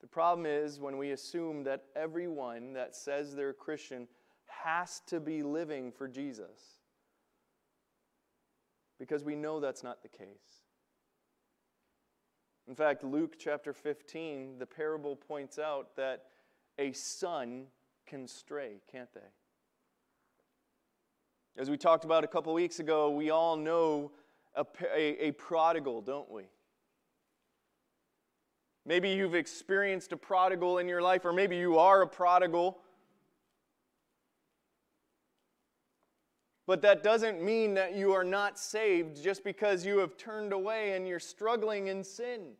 The 0.00 0.08
problem 0.08 0.46
is 0.46 0.80
when 0.80 0.98
we 0.98 1.12
assume 1.12 1.62
that 1.62 1.84
everyone 1.94 2.72
that 2.72 2.96
says 2.96 3.36
they're 3.36 3.54
Christian 3.54 4.08
has 4.46 4.98
to 5.02 5.20
be 5.20 5.44
living 5.44 5.92
for 5.92 6.08
Jesus. 6.08 6.75
Because 8.98 9.24
we 9.24 9.36
know 9.36 9.60
that's 9.60 9.82
not 9.82 10.02
the 10.02 10.08
case. 10.08 10.64
In 12.68 12.74
fact, 12.74 13.04
Luke 13.04 13.36
chapter 13.38 13.72
15, 13.72 14.58
the 14.58 14.66
parable 14.66 15.14
points 15.14 15.58
out 15.58 15.94
that 15.96 16.24
a 16.78 16.92
son 16.92 17.66
can 18.06 18.26
stray, 18.26 18.80
can't 18.90 19.12
they? 19.14 19.20
As 21.58 21.70
we 21.70 21.76
talked 21.76 22.04
about 22.04 22.24
a 22.24 22.26
couple 22.26 22.52
weeks 22.52 22.80
ago, 22.80 23.10
we 23.10 23.30
all 23.30 23.56
know 23.56 24.10
a, 24.54 24.66
a, 24.94 25.28
a 25.28 25.32
prodigal, 25.32 26.02
don't 26.02 26.30
we? 26.30 26.42
Maybe 28.84 29.10
you've 29.10 29.34
experienced 29.34 30.12
a 30.12 30.16
prodigal 30.16 30.78
in 30.78 30.88
your 30.88 31.02
life, 31.02 31.24
or 31.24 31.32
maybe 31.32 31.56
you 31.56 31.78
are 31.78 32.02
a 32.02 32.06
prodigal. 32.06 32.78
But 36.66 36.82
that 36.82 37.04
doesn't 37.04 37.42
mean 37.42 37.74
that 37.74 37.94
you 37.94 38.12
are 38.12 38.24
not 38.24 38.58
saved 38.58 39.22
just 39.22 39.44
because 39.44 39.86
you 39.86 39.98
have 39.98 40.16
turned 40.16 40.52
away 40.52 40.92
and 40.92 41.06
you're 41.06 41.20
struggling 41.20 41.86
in 41.86 42.02
sin. 42.02 42.54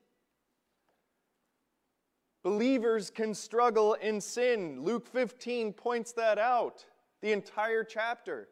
Believers 2.44 3.10
can 3.10 3.34
struggle 3.34 3.94
in 3.94 4.20
sin. 4.20 4.80
Luke 4.82 5.08
15 5.08 5.72
points 5.72 6.12
that 6.12 6.38
out, 6.38 6.84
the 7.20 7.32
entire 7.32 7.82
chapter. 7.82 8.48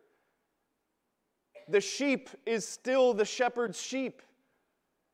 The 1.69 1.81
sheep 1.81 2.29
is 2.45 2.67
still 2.67 3.15
the 3.15 3.25
shepherd's 3.25 3.81
sheep. 3.81 4.21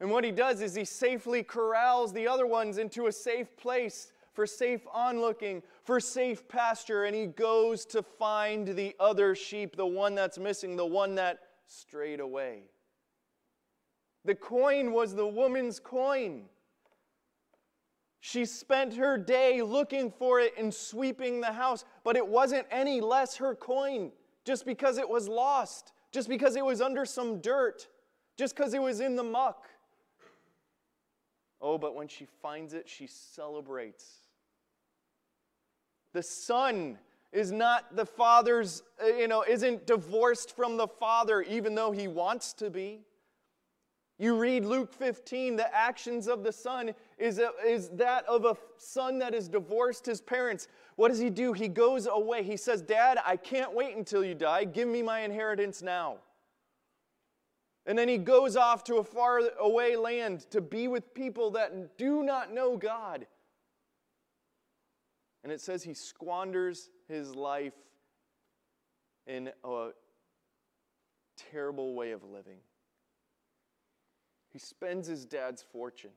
And 0.00 0.10
what 0.10 0.24
he 0.24 0.30
does 0.30 0.62
is 0.62 0.74
he 0.74 0.86
safely 0.86 1.42
corrals 1.42 2.14
the 2.14 2.26
other 2.26 2.46
ones 2.46 2.78
into 2.78 3.06
a 3.06 3.12
safe 3.12 3.54
place 3.58 4.12
for 4.32 4.46
safe 4.46 4.82
onlooking, 4.92 5.62
for 5.84 6.00
safe 6.00 6.46
pasture, 6.48 7.04
and 7.04 7.14
he 7.14 7.26
goes 7.26 7.84
to 7.86 8.02
find 8.02 8.68
the 8.68 8.94
other 9.00 9.34
sheep, 9.34 9.76
the 9.76 9.86
one 9.86 10.14
that's 10.14 10.38
missing, 10.38 10.76
the 10.76 10.86
one 10.86 11.14
that 11.16 11.40
strayed 11.66 12.20
away. 12.20 12.62
The 14.24 14.34
coin 14.34 14.92
was 14.92 15.14
the 15.14 15.26
woman's 15.26 15.80
coin. 15.80 16.44
She 18.20 18.44
spent 18.44 18.94
her 18.94 19.16
day 19.16 19.62
looking 19.62 20.10
for 20.10 20.40
it 20.40 20.52
and 20.58 20.72
sweeping 20.72 21.40
the 21.40 21.52
house, 21.52 21.84
but 22.04 22.16
it 22.16 22.26
wasn't 22.26 22.66
any 22.70 23.00
less 23.00 23.36
her 23.36 23.54
coin 23.54 24.12
just 24.44 24.66
because 24.66 24.98
it 24.98 25.08
was 25.08 25.26
lost, 25.26 25.92
just 26.12 26.28
because 26.28 26.54
it 26.56 26.64
was 26.64 26.80
under 26.80 27.06
some 27.06 27.40
dirt, 27.40 27.88
just 28.36 28.54
because 28.54 28.74
it 28.74 28.82
was 28.82 29.00
in 29.00 29.16
the 29.16 29.22
muck. 29.22 29.68
Oh, 31.60 31.78
but 31.78 31.94
when 31.94 32.08
she 32.08 32.26
finds 32.42 32.72
it, 32.74 32.88
she 32.88 33.06
celebrates. 33.06 34.06
The 36.12 36.22
son 36.22 36.98
is 37.32 37.52
not 37.52 37.94
the 37.94 38.06
father's, 38.06 38.82
uh, 39.02 39.06
you 39.06 39.28
know, 39.28 39.44
isn't 39.48 39.86
divorced 39.86 40.56
from 40.56 40.76
the 40.76 40.88
father, 40.88 41.42
even 41.42 41.74
though 41.74 41.92
he 41.92 42.08
wants 42.08 42.52
to 42.54 42.70
be. 42.70 43.00
You 44.18 44.36
read 44.36 44.66
Luke 44.66 44.92
15, 44.92 45.56
the 45.56 45.74
actions 45.74 46.28
of 46.28 46.44
the 46.44 46.52
son 46.52 46.92
is, 47.16 47.38
a, 47.38 47.52
is 47.66 47.88
that 47.90 48.26
of 48.26 48.44
a 48.44 48.54
son 48.76 49.18
that 49.20 49.32
has 49.32 49.48
divorced 49.48 50.04
his 50.04 50.20
parents. 50.20 50.68
What 50.96 51.08
does 51.08 51.18
he 51.18 51.30
do? 51.30 51.54
He 51.54 51.68
goes 51.68 52.06
away. 52.06 52.42
He 52.42 52.58
says, 52.58 52.82
Dad, 52.82 53.18
I 53.24 53.36
can't 53.36 53.72
wait 53.72 53.96
until 53.96 54.22
you 54.22 54.34
die. 54.34 54.64
Give 54.64 54.88
me 54.88 55.00
my 55.02 55.20
inheritance 55.20 55.80
now. 55.80 56.16
And 57.86 57.98
then 57.98 58.08
he 58.08 58.18
goes 58.18 58.56
off 58.56 58.84
to 58.84 58.96
a 58.96 59.04
far 59.04 59.40
away 59.58 59.96
land 59.96 60.40
to 60.50 60.60
be 60.60 60.86
with 60.88 61.14
people 61.14 61.50
that 61.52 61.96
do 61.96 62.22
not 62.22 62.52
know 62.52 62.76
God. 62.76 63.26
And 65.42 65.52
it 65.52 65.60
says 65.60 65.82
he 65.82 65.94
squanders 65.94 66.90
his 67.08 67.34
life 67.34 67.74
in 69.26 69.50
a 69.64 69.88
terrible 71.50 71.94
way 71.94 72.12
of 72.12 72.22
living. 72.22 72.58
He 74.52 74.58
spends 74.58 75.06
his 75.06 75.24
dad's 75.24 75.62
fortune, 75.62 76.10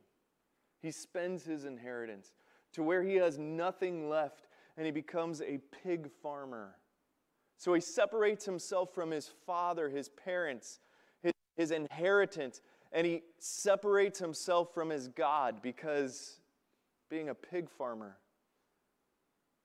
he 0.82 0.92
spends 0.92 1.46
his 1.46 1.66
inheritance 1.66 2.34
to 2.74 2.84
where 2.84 3.04
he 3.04 3.16
has 3.16 3.38
nothing 3.38 4.10
left 4.10 4.48
and 4.76 4.86
he 4.86 4.92
becomes 4.92 5.42
a 5.42 5.60
pig 5.84 6.10
farmer. 6.22 6.76
So 7.58 7.74
he 7.74 7.82
separates 7.82 8.46
himself 8.46 8.94
from 8.94 9.12
his 9.12 9.30
father, 9.46 9.88
his 9.88 10.10
parents 10.10 10.80
his 11.56 11.72
inheritance, 11.72 12.62
and 12.92 13.06
he 13.06 13.24
separates 13.40 14.20
himself 14.20 14.74
from 14.74 14.90
his 14.90 15.08
God 15.08 15.62
because 15.62 16.40
being 17.10 17.30
a 17.30 17.36
pig 17.36 17.70
farmer, 17.70 18.18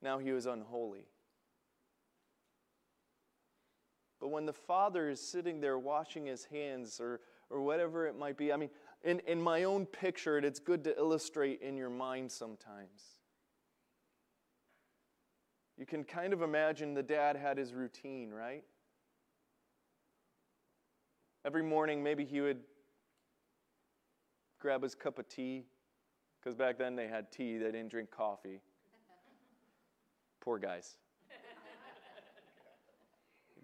now 0.02 0.18
he 0.18 0.32
was 0.32 0.46
unholy. 0.46 1.06
But 4.20 4.28
when 4.28 4.46
the 4.46 4.52
father 4.52 5.08
is 5.08 5.20
sitting 5.20 5.60
there 5.60 5.78
washing 5.78 6.26
his 6.26 6.44
hands 6.44 7.00
or, 7.00 7.20
or 7.50 7.62
whatever 7.62 8.06
it 8.06 8.18
might 8.18 8.36
be, 8.36 8.52
I 8.52 8.56
mean, 8.56 8.70
in, 9.04 9.20
in 9.20 9.40
my 9.40 9.64
own 9.64 9.86
picture, 9.86 10.38
it's 10.38 10.58
good 10.58 10.82
to 10.84 10.96
illustrate 10.98 11.62
in 11.62 11.76
your 11.76 11.90
mind 11.90 12.32
sometimes. 12.32 13.18
You 15.76 15.86
can 15.86 16.02
kind 16.02 16.32
of 16.32 16.42
imagine 16.42 16.94
the 16.94 17.02
dad 17.04 17.36
had 17.36 17.56
his 17.56 17.72
routine, 17.72 18.30
right? 18.30 18.64
Every 21.48 21.62
morning, 21.62 22.02
maybe 22.02 22.26
he 22.26 22.42
would 22.42 22.58
grab 24.60 24.82
his 24.82 24.94
cup 24.94 25.18
of 25.18 25.26
tea, 25.30 25.64
because 26.38 26.54
back 26.54 26.76
then 26.76 26.94
they 26.94 27.08
had 27.08 27.32
tea, 27.32 27.56
they 27.56 27.72
didn't 27.72 27.88
drink 27.88 28.10
coffee. 28.10 28.60
poor 30.42 30.58
guy's. 30.58 30.98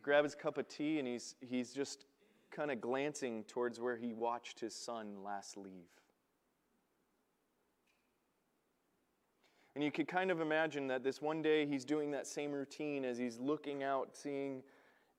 Grab 0.00 0.24
his 0.24 0.34
cup 0.34 0.56
of 0.56 0.66
tea, 0.66 0.98
and 0.98 1.06
he's, 1.06 1.34
he's 1.46 1.74
just 1.74 2.06
kind 2.50 2.70
of 2.70 2.80
glancing 2.80 3.44
towards 3.44 3.78
where 3.78 3.98
he 3.98 4.14
watched 4.14 4.60
his 4.60 4.74
son 4.74 5.22
last 5.22 5.58
leave. 5.58 5.90
And 9.74 9.84
you 9.84 9.92
could 9.92 10.08
kind 10.08 10.30
of 10.30 10.40
imagine 10.40 10.86
that 10.86 11.04
this 11.04 11.20
one 11.20 11.42
day 11.42 11.66
he's 11.66 11.84
doing 11.84 12.12
that 12.12 12.26
same 12.26 12.50
routine 12.50 13.04
as 13.04 13.18
he's 13.18 13.38
looking 13.38 13.82
out, 13.82 14.16
seeing 14.16 14.62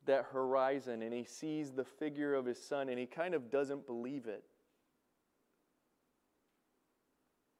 that 0.05 0.25
horizon, 0.31 1.01
and 1.01 1.13
he 1.13 1.23
sees 1.23 1.71
the 1.71 1.83
figure 1.83 2.33
of 2.33 2.45
his 2.45 2.61
son, 2.61 2.89
and 2.89 2.99
he 2.99 3.05
kind 3.05 3.33
of 3.33 3.49
doesn't 3.49 3.85
believe 3.85 4.27
it. 4.27 4.43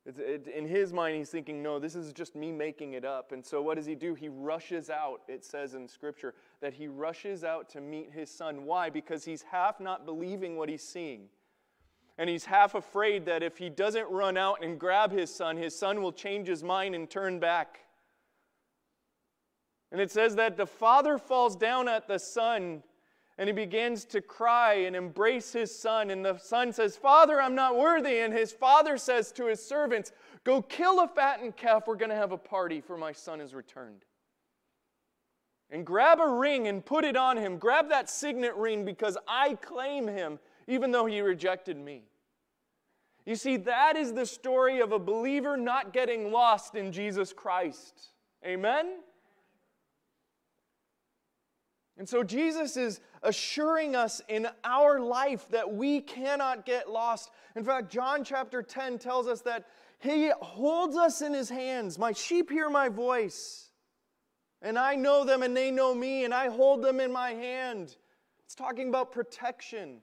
It, 0.06 0.48
in 0.48 0.68
his 0.68 0.94
mind, 0.94 1.18
he's 1.18 1.30
thinking, 1.30 1.64
no, 1.64 1.80
this 1.80 1.96
is 1.96 2.14
just 2.14 2.36
me 2.36 2.52
making 2.52 2.94
it 2.94 3.04
up. 3.04 3.32
And 3.32 3.44
so, 3.44 3.62
what 3.64 3.76
does 3.76 3.88
he 3.88 3.96
do? 3.96 4.14
He 4.14 4.30
rushes 4.30 4.92
out, 4.92 5.22
it 5.28 5.44
says 5.44 5.74
in 5.74 5.88
Scripture, 5.88 6.36
that 6.62 6.76
he 6.76 6.88
rushes 6.88 7.44
out 7.44 7.70
to 7.70 7.82
meet 7.82 8.12
his 8.12 8.30
son. 8.30 8.66
Why? 8.66 8.92
Because 8.92 9.26
he's 9.26 9.42
half 9.42 9.80
not 9.80 10.06
believing 10.06 10.58
what 10.58 10.70
he's 10.70 10.84
seeing. 10.84 11.30
And 12.20 12.30
he's 12.30 12.46
half 12.46 12.76
afraid 12.76 13.26
that 13.26 13.42
if 13.42 13.58
he 13.58 13.70
doesn't 13.70 14.10
run 14.10 14.38
out 14.38 14.64
and 14.64 14.80
grab 14.80 15.12
his 15.12 15.34
son, 15.34 15.58
his 15.58 15.76
son 15.76 16.04
will 16.04 16.14
change 16.14 16.48
his 16.48 16.64
mind 16.64 16.94
and 16.94 17.10
turn 17.10 17.40
back. 17.40 17.80
And 19.92 20.02
it 20.02 20.12
says 20.12 20.36
that 20.36 20.58
the 20.58 20.66
father 20.66 21.18
falls 21.18 21.56
down 21.56 21.88
at 21.88 22.08
the 22.08 22.20
son 22.20 22.84
and 23.38 23.50
he 23.50 23.54
begins 23.54 24.06
to 24.06 24.22
cry 24.22 24.74
and 24.74 24.96
embrace 24.96 25.52
his 25.52 25.78
son. 25.78 26.10
And 26.10 26.24
the 26.24 26.38
son 26.38 26.72
says, 26.72 26.96
Father, 26.96 27.42
I'm 27.42 27.56
not 27.56 27.78
worthy. 27.78 28.20
And 28.20 28.34
his 28.34 28.54
father 28.54 28.98
says 28.98 29.32
to 29.34 29.48
his 29.48 29.64
servants, 29.64 30.14
Go 30.46 30.62
kill 30.62 31.02
a 31.02 31.08
fattened 31.08 31.58
calf. 31.58 31.84
We're 31.86 31.96
going 31.96 32.12
to 32.12 32.16
have 32.16 32.32
a 32.32 32.38
party, 32.38 32.80
for 32.80 32.98
my 32.98 33.12
son 33.12 33.40
has 33.40 33.54
returned. 33.54 34.06
And 35.70 35.86
grab 35.86 36.20
a 36.22 36.30
ring 36.30 36.68
and 36.68 36.86
put 36.86 37.04
it 37.04 37.18
on 37.18 37.38
him. 37.38 37.58
Grab 37.58 37.90
that 37.90 38.10
signet 38.10 38.56
ring 38.56 38.86
because 38.86 39.18
I 39.28 39.56
claim 39.56 40.08
him, 40.08 40.40
even 40.68 40.92
though 40.92 41.08
he 41.08 41.20
rejected 41.20 41.76
me. 41.76 42.04
You 43.26 43.36
see, 43.36 43.58
that 43.58 43.98
is 43.98 44.14
the 44.14 44.26
story 44.26 44.80
of 44.80 44.92
a 44.92 45.00
believer 45.00 45.58
not 45.58 45.92
getting 45.92 46.32
lost 46.32 46.76
in 46.76 46.92
Jesus 46.92 47.34
Christ. 47.34 48.12
Amen? 48.46 49.00
And 51.98 52.08
so 52.08 52.24
Jesus 52.24 52.76
is 52.76 53.00
assuring 53.24 53.96
us 53.96 54.22
in 54.28 54.48
our 54.64 55.00
life 55.00 55.48
that 55.50 55.74
we 55.74 56.02
cannot 56.02 56.66
get 56.66 56.90
lost. 56.90 57.32
In 57.56 57.64
fact, 57.64 57.90
John 57.92 58.24
chapter 58.24 58.62
10 58.62 59.00
tells 59.00 59.28
us 59.28 59.42
that 59.42 59.66
he 60.00 60.32
holds 60.42 60.98
us 60.98 61.22
in 61.22 61.34
his 61.34 61.50
hands. 61.50 61.98
My 61.98 62.12
sheep 62.12 62.50
hear 62.50 62.70
my 62.70 62.90
voice, 62.90 63.70
and 64.62 64.78
I 64.78 64.96
know 64.96 65.24
them 65.24 65.42
and 65.42 65.56
they 65.56 65.72
know 65.72 65.96
me, 65.96 66.26
and 66.26 66.34
I 66.34 66.50
hold 66.50 66.82
them 66.82 67.00
in 67.00 67.12
my 67.12 67.32
hand. 67.32 67.96
It's 68.44 68.56
talking 68.56 68.90
about 68.90 69.12
protection. 69.12 70.02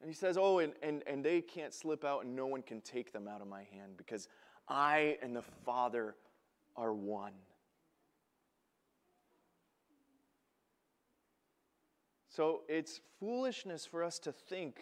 And 0.00 0.08
he 0.08 0.14
says, 0.14 0.38
Oh, 0.38 0.60
and, 0.60 0.72
and, 0.82 1.02
and 1.06 1.24
they 1.24 1.40
can't 1.40 1.74
slip 1.74 2.04
out, 2.04 2.24
and 2.24 2.34
no 2.34 2.46
one 2.46 2.62
can 2.62 2.80
take 2.80 3.12
them 3.12 3.26
out 3.26 3.40
of 3.40 3.48
my 3.48 3.64
hand 3.72 3.96
because 3.96 4.28
I 4.68 5.18
and 5.22 5.34
the 5.34 5.42
Father 5.42 6.14
are 6.76 6.92
one. 6.92 7.32
So 12.34 12.62
it's 12.66 13.00
foolishness 13.20 13.84
for 13.84 14.02
us 14.02 14.18
to 14.20 14.32
think 14.32 14.80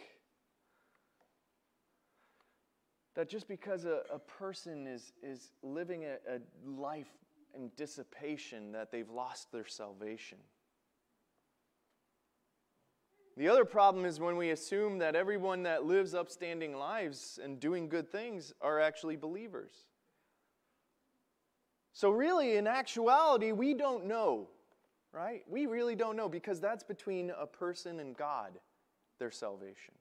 that 3.17 3.29
just 3.29 3.49
because 3.49 3.87
a, 3.87 4.03
a 4.13 4.21
person 4.21 4.87
is, 4.87 5.13
is 5.21 5.51
living 5.61 6.05
a, 6.05 6.37
a 6.37 6.39
life 6.65 7.11
in 7.57 7.73
dissipation, 7.77 8.71
that 8.71 8.93
they've 8.93 9.11
lost 9.11 9.51
their 9.51 9.67
salvation. 9.67 10.39
The 13.37 13.49
other 13.49 13.65
problem 13.65 14.05
is 14.05 14.21
when 14.21 14.37
we 14.37 14.51
assume 14.51 14.99
that 14.99 15.17
everyone 15.17 15.65
that 15.65 15.85
lives 15.85 16.15
upstanding 16.15 16.77
lives 16.77 17.41
and 17.43 17.59
doing 17.59 17.89
good 17.89 18.13
things 18.13 18.55
are 18.61 18.79
actually 18.79 19.17
believers. 19.17 19.73
So, 21.93 22.11
really, 22.11 22.57
in 22.57 22.69
actuality, 22.69 23.51
we 23.51 23.75
don't 23.75 24.07
know 24.07 24.51
right? 25.13 25.43
We 25.49 25.67
really 25.67 25.97
don't 25.97 26.17
know 26.17 26.29
because 26.29 26.61
that's 26.61 26.85
between 26.85 27.33
a 27.39 27.47
person 27.47 28.01
and 28.01 28.17
God, 28.17 28.53
their 29.19 29.31
salvation. 29.31 29.95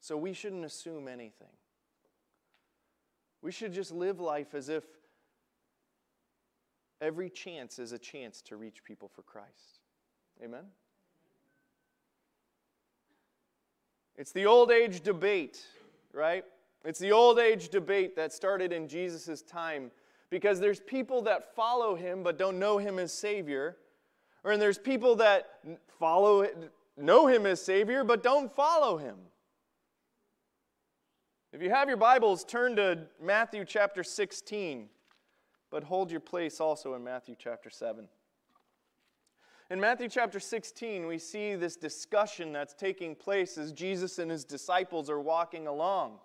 So 0.00 0.16
we 0.16 0.32
shouldn't 0.32 0.64
assume 0.64 1.08
anything. 1.08 1.48
We 3.42 3.52
should 3.52 3.72
just 3.72 3.92
live 3.92 4.20
life 4.20 4.54
as 4.54 4.68
if 4.68 4.84
every 7.00 7.30
chance 7.30 7.78
is 7.78 7.92
a 7.92 7.98
chance 7.98 8.42
to 8.42 8.56
reach 8.56 8.84
people 8.84 9.08
for 9.08 9.22
Christ. 9.22 9.80
Amen? 10.42 10.64
It's 14.16 14.32
the 14.32 14.46
old 14.46 14.70
age 14.70 15.00
debate, 15.00 15.64
right? 16.12 16.44
It's 16.84 16.98
the 16.98 17.12
old 17.12 17.38
age 17.38 17.68
debate 17.68 18.16
that 18.16 18.32
started 18.32 18.72
in 18.72 18.88
Jesus' 18.88 19.42
time 19.42 19.90
because 20.30 20.60
there's 20.60 20.80
people 20.80 21.22
that 21.22 21.54
follow 21.54 21.94
him 21.94 22.22
but 22.22 22.38
don't 22.38 22.58
know 22.58 22.78
him 22.78 22.98
as 22.98 23.12
Savior. 23.12 23.76
Or 24.44 24.52
and 24.52 24.62
there's 24.62 24.78
people 24.78 25.16
that 25.16 25.48
follow 25.98 26.46
know 26.96 27.26
him 27.26 27.46
as 27.46 27.60
Savior, 27.60 28.04
but 28.04 28.22
don't 28.22 28.54
follow 28.54 28.96
him. 28.96 29.16
If 31.52 31.62
you 31.62 31.70
have 31.70 31.88
your 31.88 31.96
Bibles, 31.96 32.44
turn 32.44 32.76
to 32.76 33.06
Matthew 33.20 33.64
chapter 33.64 34.04
16, 34.04 34.88
but 35.70 35.84
hold 35.84 36.10
your 36.10 36.20
place 36.20 36.60
also 36.60 36.94
in 36.94 37.02
Matthew 37.02 37.34
chapter 37.38 37.70
7. 37.70 38.08
In 39.70 39.80
Matthew 39.80 40.08
chapter 40.08 40.40
16, 40.40 41.06
we 41.06 41.18
see 41.18 41.54
this 41.54 41.76
discussion 41.76 42.52
that's 42.52 42.74
taking 42.74 43.14
place 43.14 43.58
as 43.58 43.72
Jesus 43.72 44.18
and 44.18 44.30
his 44.30 44.44
disciples 44.44 45.10
are 45.10 45.20
walking 45.20 45.66
along. 45.66 46.18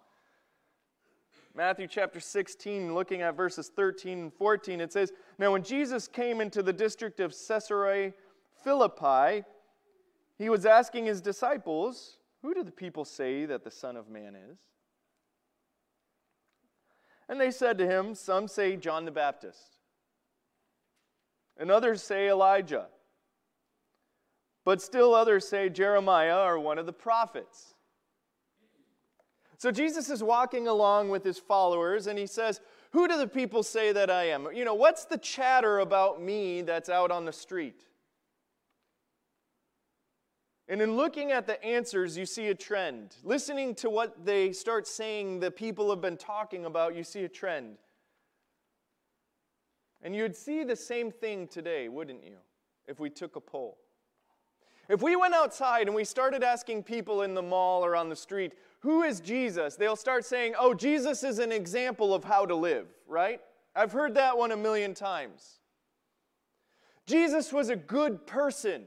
Matthew 1.56 1.88
chapter 1.88 2.20
16, 2.20 2.94
looking 2.94 3.22
at 3.22 3.38
verses 3.38 3.72
13 3.74 4.20
and 4.20 4.34
14, 4.34 4.82
it 4.82 4.92
says, 4.92 5.14
Now 5.38 5.54
when 5.54 5.64
Jesus 5.64 6.06
came 6.06 6.42
into 6.42 6.62
the 6.62 6.74
district 6.74 7.22
of 7.22 7.34
Caesarea 7.48 8.12
Philippi, 8.62 9.46
he 10.38 10.50
was 10.50 10.66
asking 10.66 11.06
his 11.06 11.22
disciples, 11.22 12.18
Who 12.42 12.54
do 12.54 12.62
the 12.62 12.72
people 12.72 13.06
say 13.06 13.46
that 13.46 13.64
the 13.64 13.72
Son 13.72 13.96
of 13.96 14.10
Man 14.10 14.36
is? 14.36 14.58
And 17.30 17.40
they 17.40 17.52
said 17.52 17.78
to 17.78 17.88
him, 17.88 18.16
Some 18.16 18.50
say 18.50 18.76
John 18.76 19.06
the 19.06 19.12
Baptist, 19.12 19.78
and 21.58 21.72
others 21.72 22.04
say 22.04 22.28
Elijah, 22.28 22.88
but 24.66 24.82
still 24.82 25.16
others 25.16 25.48
say 25.48 25.70
Jeremiah 25.70 26.44
or 26.44 26.60
one 26.60 26.80
of 26.80 26.86
the 26.86 26.92
prophets. 26.92 27.75
So 29.66 29.72
Jesus 29.72 30.12
is 30.12 30.22
walking 30.22 30.68
along 30.68 31.10
with 31.10 31.24
his 31.24 31.40
followers 31.40 32.06
and 32.06 32.20
he 32.20 32.28
says, 32.28 32.62
Who 32.92 33.08
do 33.08 33.18
the 33.18 33.26
people 33.26 33.64
say 33.64 33.92
that 33.94 34.12
I 34.12 34.26
am? 34.26 34.50
You 34.54 34.64
know, 34.64 34.76
what's 34.76 35.06
the 35.06 35.18
chatter 35.18 35.80
about 35.80 36.22
me 36.22 36.62
that's 36.62 36.88
out 36.88 37.10
on 37.10 37.26
the 37.26 37.34
street? 37.34 37.84
And 40.68 40.84
in 40.84 40.96
looking 40.96 41.32
at 41.32 41.48
the 41.48 41.66
answers, 41.66 42.16
you 42.16 42.28
see 42.28 42.50
a 42.50 42.54
trend. 42.54 43.16
Listening 43.24 43.74
to 43.78 43.90
what 43.90 44.24
they 44.24 44.52
start 44.52 44.86
saying, 44.86 45.40
the 45.40 45.50
people 45.50 45.90
have 45.90 46.00
been 46.00 46.18
talking 46.18 46.66
about, 46.66 46.96
you 46.96 47.04
see 47.04 47.24
a 47.24 47.28
trend. 47.28 47.78
And 50.04 50.16
you'd 50.16 50.36
see 50.36 50.64
the 50.64 50.76
same 50.76 51.10
thing 51.10 51.48
today, 51.48 51.90
wouldn't 51.90 52.24
you, 52.24 52.38
if 52.86 53.00
we 53.00 53.10
took 53.10 53.36
a 53.36 53.42
poll? 53.42 53.80
If 54.88 55.02
we 55.02 55.16
went 55.16 55.34
outside 55.34 55.88
and 55.88 55.96
we 55.96 56.04
started 56.04 56.44
asking 56.44 56.84
people 56.84 57.24
in 57.24 57.34
the 57.34 57.42
mall 57.42 57.84
or 57.84 57.96
on 57.96 58.10
the 58.10 58.16
street, 58.16 58.54
who 58.86 59.02
is 59.02 59.20
Jesus? 59.20 59.76
They'll 59.76 59.96
start 59.96 60.26
saying, 60.26 60.54
oh, 60.60 60.76
Jesus 60.76 61.24
is 61.24 61.40
an 61.40 61.52
example 61.52 62.14
of 62.14 62.24
how 62.24 62.46
to 62.46 62.54
live, 62.54 62.86
right? 63.08 63.42
I've 63.76 63.92
heard 63.92 64.14
that 64.14 64.38
one 64.38 64.52
a 64.52 64.56
million 64.58 64.94
times. 64.94 65.58
Jesus 67.08 67.52
was 67.52 67.70
a 67.70 67.76
good 67.76 68.28
person. 68.28 68.84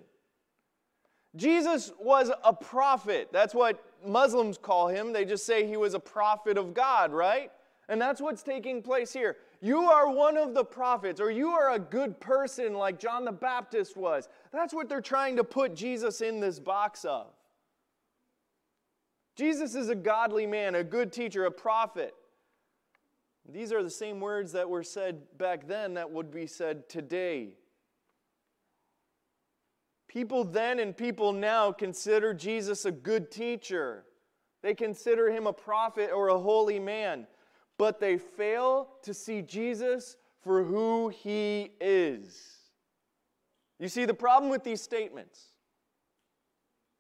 Jesus 1.35 1.91
was 1.99 2.31
a 2.45 2.53
prophet. 2.53 3.31
That's 3.33 3.53
what 3.53 3.85
Muslims 4.07 4.57
call 4.57 4.87
him. 4.87 5.13
They 5.13 5.25
just 5.25 5.45
say 5.45 5.67
he 5.67 5.77
was 5.77 5.95
a 5.95 6.01
prophet 6.01 6.57
of 6.57 6.75
God, 6.75 7.13
right? 7.13 7.51
And 7.89 8.01
that's 8.01 8.21
what's 8.21 8.45
taking 8.45 8.83
place 8.83 9.13
here. 9.13 9.37
You 9.61 9.81
are 9.81 10.09
one 10.09 10.37
of 10.37 10.55
the 10.55 10.65
prophets, 10.65 11.21
or 11.21 11.33
you 11.33 11.49
are 11.49 11.73
a 11.73 11.79
good 11.81 12.21
person 12.21 12.73
like 12.75 13.01
John 13.01 13.25
the 13.25 13.33
Baptist 13.33 13.97
was. 13.97 14.29
That's 14.53 14.73
what 14.73 14.89
they're 14.89 15.01
trying 15.01 15.35
to 15.39 15.45
put 15.45 15.75
Jesus 15.75 16.21
in 16.21 16.39
this 16.39 16.61
box 16.61 17.05
of. 17.05 17.27
Jesus 19.39 19.77
is 19.77 19.89
a 19.89 19.95
godly 19.95 20.47
man, 20.47 20.75
a 20.75 20.83
good 20.83 21.13
teacher, 21.13 21.45
a 21.45 21.51
prophet. 21.51 22.13
These 23.49 23.73
are 23.73 23.85
the 23.85 23.91
same 23.91 24.19
words 24.19 24.51
that 24.53 24.69
were 24.69 24.83
said 24.83 25.39
back 25.39 25.69
then 25.69 25.95
that 25.95 26.11
would 26.11 26.33
be 26.33 26.49
said 26.49 26.89
today. 26.89 27.51
People 30.09 30.43
then 30.43 30.81
and 30.81 30.97
people 30.97 31.33
now 31.33 31.71
consider 31.71 32.35
Jesus 32.35 32.85
a 32.85 32.91
good 32.91 33.31
teacher. 33.31 34.05
They 34.63 34.75
consider 34.75 35.31
him 35.31 35.47
a 35.47 35.53
prophet 35.53 36.11
or 36.13 36.29
a 36.29 36.39
holy 36.39 36.81
man, 36.81 37.29
but 37.79 38.01
they 38.01 38.19
fail 38.19 38.89
to 39.03 39.15
see 39.15 39.41
Jesus 39.43 40.17
for 40.43 40.65
who 40.65 41.11
he 41.11 41.71
is. 41.81 42.43
You 43.79 43.89
see, 43.89 44.05
the 44.05 44.15
problem 44.15 44.51
with 44.51 44.65
these 44.65 44.83
statements, 44.83 45.53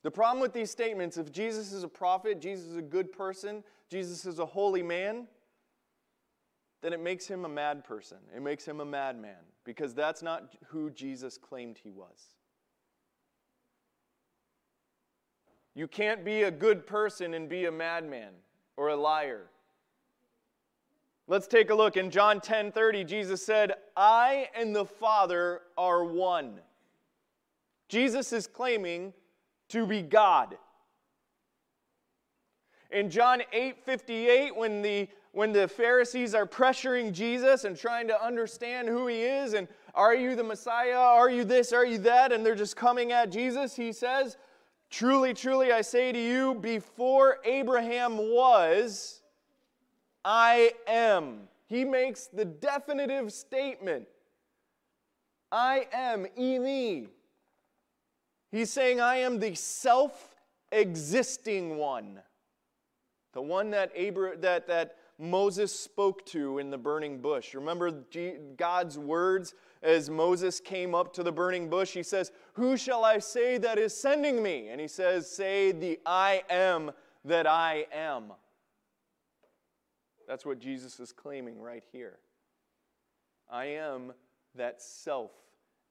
the 0.09 0.12
problem 0.12 0.40
with 0.40 0.55
these 0.55 0.71
statements, 0.71 1.18
if 1.18 1.31
Jesus 1.31 1.71
is 1.71 1.83
a 1.83 1.88
prophet, 1.88 2.40
Jesus 2.40 2.64
is 2.64 2.77
a 2.79 2.83
good 2.83 3.12
person, 3.12 3.62
Jesus 3.90 4.25
is 4.25 4.38
a 4.38 4.47
holy 4.47 4.83
man, 4.83 5.27
then 6.81 6.94
it 6.94 7.01
makes 7.01 7.27
him 7.27 7.44
a 7.44 7.49
mad 7.49 7.85
person. 7.85 8.16
It 8.35 8.40
makes 8.40 8.64
him 8.64 8.81
a 8.81 8.87
madman 8.87 9.44
because 9.64 9.92
that's 9.92 10.23
not 10.23 10.55
who 10.68 10.88
Jesus 10.88 11.37
claimed 11.37 11.79
he 11.85 11.90
was. 11.90 12.37
You 15.75 15.87
can't 15.87 16.25
be 16.25 16.44
a 16.44 16.51
good 16.51 16.87
person 16.87 17.35
and 17.35 17.47
be 17.47 17.66
a 17.66 17.71
madman 17.71 18.33
or 18.79 18.88
a 18.88 18.97
liar. 18.97 19.51
Let's 21.27 21.47
take 21.47 21.68
a 21.68 21.75
look. 21.75 21.99
In 21.99 22.11
John 22.11 22.40
10 22.40 22.73
30, 22.73 23.05
Jesus 23.05 23.44
said, 23.44 23.75
I 23.94 24.49
and 24.57 24.75
the 24.75 24.87
Father 24.87 25.61
are 25.77 26.03
one. 26.03 26.61
Jesus 27.90 28.33
is 28.33 28.47
claiming 28.47 29.12
to 29.68 29.87
be 29.87 30.02
God. 30.02 30.57
In 32.90 33.11
John 33.11 33.42
8 33.52 33.85
58, 33.85 34.57
when 34.57 34.83
the 34.83 35.09
when 35.33 35.52
the 35.52 35.68
Pharisees 35.68 36.35
are 36.35 36.46
pressuring 36.46 37.12
Jesus 37.12 37.64
and 37.64 37.76
trying 37.76 38.09
to 38.09 38.24
understand 38.24 38.88
who 38.88 39.07
he 39.07 39.22
is 39.22 39.52
and 39.52 39.68
are 39.94 40.14
you 40.14 40.35
the 40.35 40.44
Messiah? 40.44 40.96
Are 40.96 41.28
you 41.28 41.44
this? 41.44 41.72
Are 41.72 41.85
you 41.85 41.98
that? 41.98 42.33
And 42.33 42.44
they're 42.44 42.54
just 42.54 42.76
coming 42.76 43.12
at 43.12 43.31
Jesus. 43.31 43.76
He 43.76 43.92
says, 43.92 44.37
Truly, 44.90 45.35
truly, 45.35 45.72
I 45.72 45.83
say 45.83 46.12
to 46.12 46.18
you, 46.18 46.54
before 46.54 47.38
Abraham 47.44 48.16
was, 48.16 49.22
I 50.24 50.72
am. 50.87 51.48
He 51.66 51.85
makes 51.85 52.26
the 52.26 52.44
definitive 52.44 53.33
statement 53.33 54.07
I 55.52 55.88
am, 55.92 56.26
eimi. 56.38 57.09
He's 58.51 58.73
saying, 58.73 59.01
I 59.01 59.17
am 59.17 59.39
the 59.39 59.55
self 59.55 60.35
existing 60.73 61.77
one. 61.77 62.21
The 63.35 63.43
one 63.43 63.71
that, 63.71 63.93
Abra- 63.99 64.39
that, 64.39 64.67
that 64.69 64.97
Moses 65.19 65.79
spoke 65.79 66.25
to 66.27 66.59
in 66.59 66.71
the 66.71 66.79
burning 66.79 67.21
bush. 67.21 67.55
Remember 67.55 67.91
God's 68.57 68.99
words 68.99 69.55
as 69.83 70.09
Moses 70.09 70.61
came 70.61 70.95
up 70.95 71.13
to 71.15 71.23
the 71.23 71.33
burning 71.33 71.69
bush? 71.69 71.93
He 71.93 72.03
says, 72.03 72.33
Who 72.55 72.77
shall 72.77 73.05
I 73.05 73.19
say 73.19 73.59
that 73.59 73.79
is 73.79 73.95
sending 73.95 74.43
me? 74.43 74.69
And 74.69 74.81
he 74.81 74.89
says, 74.89 75.29
Say 75.31 75.73
the 75.73 75.99
I 76.07 76.43
am 76.49 76.93
that 77.25 77.47
I 77.47 77.87
am. 77.93 78.33
That's 80.27 80.47
what 80.47 80.59
Jesus 80.59 81.01
is 81.01 81.13
claiming 81.13 81.61
right 81.61 81.85
here. 81.91 82.19
I 83.51 83.67
am 83.67 84.13
that 84.55 84.81
self 84.83 85.33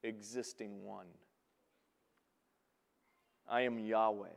existing 0.03 0.83
one. 0.83 1.07
I 3.49 3.61
am 3.61 3.79
Yahweh. 3.79 4.27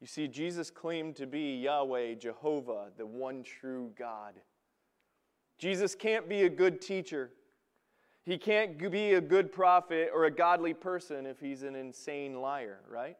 You 0.00 0.06
see, 0.06 0.28
Jesus 0.28 0.70
claimed 0.70 1.16
to 1.16 1.26
be 1.26 1.56
Yahweh, 1.56 2.14
Jehovah, 2.14 2.88
the 2.96 3.06
one 3.06 3.42
true 3.42 3.92
God. 3.98 4.34
Jesus 5.58 5.94
can't 5.94 6.28
be 6.28 6.44
a 6.44 6.48
good 6.48 6.80
teacher. 6.80 7.30
He 8.24 8.38
can't 8.38 8.78
be 8.90 9.14
a 9.14 9.20
good 9.20 9.52
prophet 9.52 10.10
or 10.14 10.24
a 10.24 10.30
godly 10.30 10.72
person 10.72 11.26
if 11.26 11.38
he's 11.38 11.62
an 11.62 11.74
insane 11.74 12.40
liar, 12.40 12.80
right? 12.88 13.16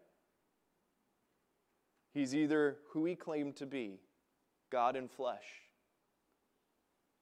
He's 2.14 2.34
either 2.34 2.78
who 2.92 3.04
he 3.04 3.14
claimed 3.14 3.56
to 3.56 3.66
be, 3.66 4.00
God 4.70 4.96
in 4.96 5.08
flesh, 5.08 5.44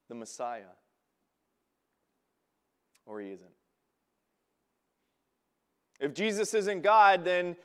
the 0.09 0.14
Messiah, 0.14 0.75
or 3.07 3.21
he 3.21 3.31
isn't. 3.31 3.58
If 6.01 6.15
Jesus 6.15 6.55
isn't 6.55 6.83
God, 6.83 7.25
then 7.25 7.57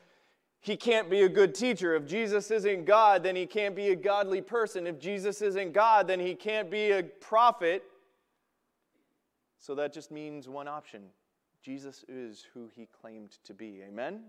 he 0.59 0.77
can't 0.77 1.09
be 1.09 1.21
a 1.21 1.29
good 1.29 1.53
teacher. 1.53 1.93
If 1.95 2.05
Jesus 2.05 2.49
isn't 2.49 2.85
God, 2.85 3.21
then 3.21 3.35
he 3.35 3.45
can't 3.45 3.75
be 3.75 3.89
a 3.89 3.95
godly 3.95 4.41
person. 4.41 4.87
If 4.87 4.99
Jesus 4.99 5.41
isn't 5.41 5.73
God, 5.73 6.07
then 6.07 6.19
he 6.19 6.35
can't 6.35 6.71
be 6.71 6.91
a 6.91 7.03
prophet. 7.03 7.83
So 9.59 9.75
that 9.75 9.93
just 9.93 10.11
means 10.11 10.47
one 10.47 10.67
option 10.67 11.03
Jesus 11.61 12.03
is 12.09 12.45
who 12.53 12.69
he 12.75 12.87
claimed 13.01 13.37
to 13.45 13.53
be. 13.53 13.81
Amen? 13.87 14.21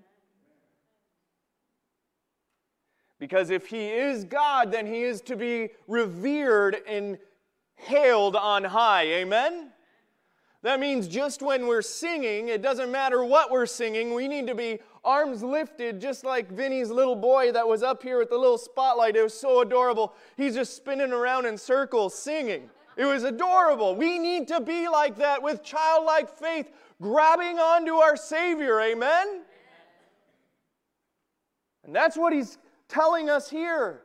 Because 3.19 3.51
if 3.51 3.67
he 3.67 3.88
is 3.88 4.25
God, 4.25 4.71
then 4.71 4.87
he 4.87 5.03
is 5.03 5.21
to 5.23 5.37
be 5.37 5.71
revered 5.88 6.77
and 6.87 7.19
hailed 7.77 8.37
on 8.37 8.64
high. 8.64 9.05
Amen? 9.05 9.71
That 10.64 10.81
means 10.81 11.09
just 11.09 11.42
when 11.42 11.66
we're 11.66 11.83
singing, 11.83 12.48
it 12.48 12.62
doesn't 12.62 12.90
matter 12.90 13.22
what 13.22 13.50
we're 13.50 13.66
singing, 13.66 14.14
we 14.14 14.27
need 14.27 14.46
to 14.46 14.55
be 14.55 14.79
arms 15.05 15.42
lifted, 15.42 16.00
just 16.00 16.24
like 16.24 16.50
Vinny's 16.50 16.90
little 16.90 17.14
boy 17.14 17.53
that 17.53 17.68
was 17.68 17.83
up 17.83 18.03
here 18.03 18.18
with 18.18 18.31
the 18.31 18.38
little 18.38 18.57
spotlight. 18.57 19.14
It 19.14 19.22
was 19.22 19.38
so 19.38 19.61
adorable. 19.61 20.14
He's 20.38 20.55
just 20.55 20.74
spinning 20.74 21.12
around 21.12 21.44
in 21.44 21.59
circles 21.59 22.18
singing. 22.18 22.70
It 22.96 23.05
was 23.05 23.24
adorable. 23.24 23.94
We 23.94 24.18
need 24.18 24.48
to 24.48 24.61
be 24.62 24.88
like 24.88 25.16
that 25.18 25.42
with 25.42 25.62
childlike 25.62 26.31
faith, 26.31 26.70
grabbing 26.98 27.59
onto 27.59 27.96
our 27.96 28.16
Savior. 28.16 28.81
Amen? 28.81 29.42
And 31.85 31.94
that's 31.94 32.16
what 32.16 32.33
he's 32.33 32.57
telling 32.88 33.29
us 33.29 33.50
here. 33.50 34.00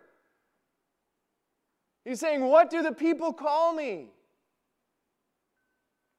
He's 2.04 2.20
saying, 2.20 2.44
What 2.44 2.70
do 2.70 2.84
the 2.84 2.92
people 2.92 3.32
call 3.32 3.74
me? 3.74 4.10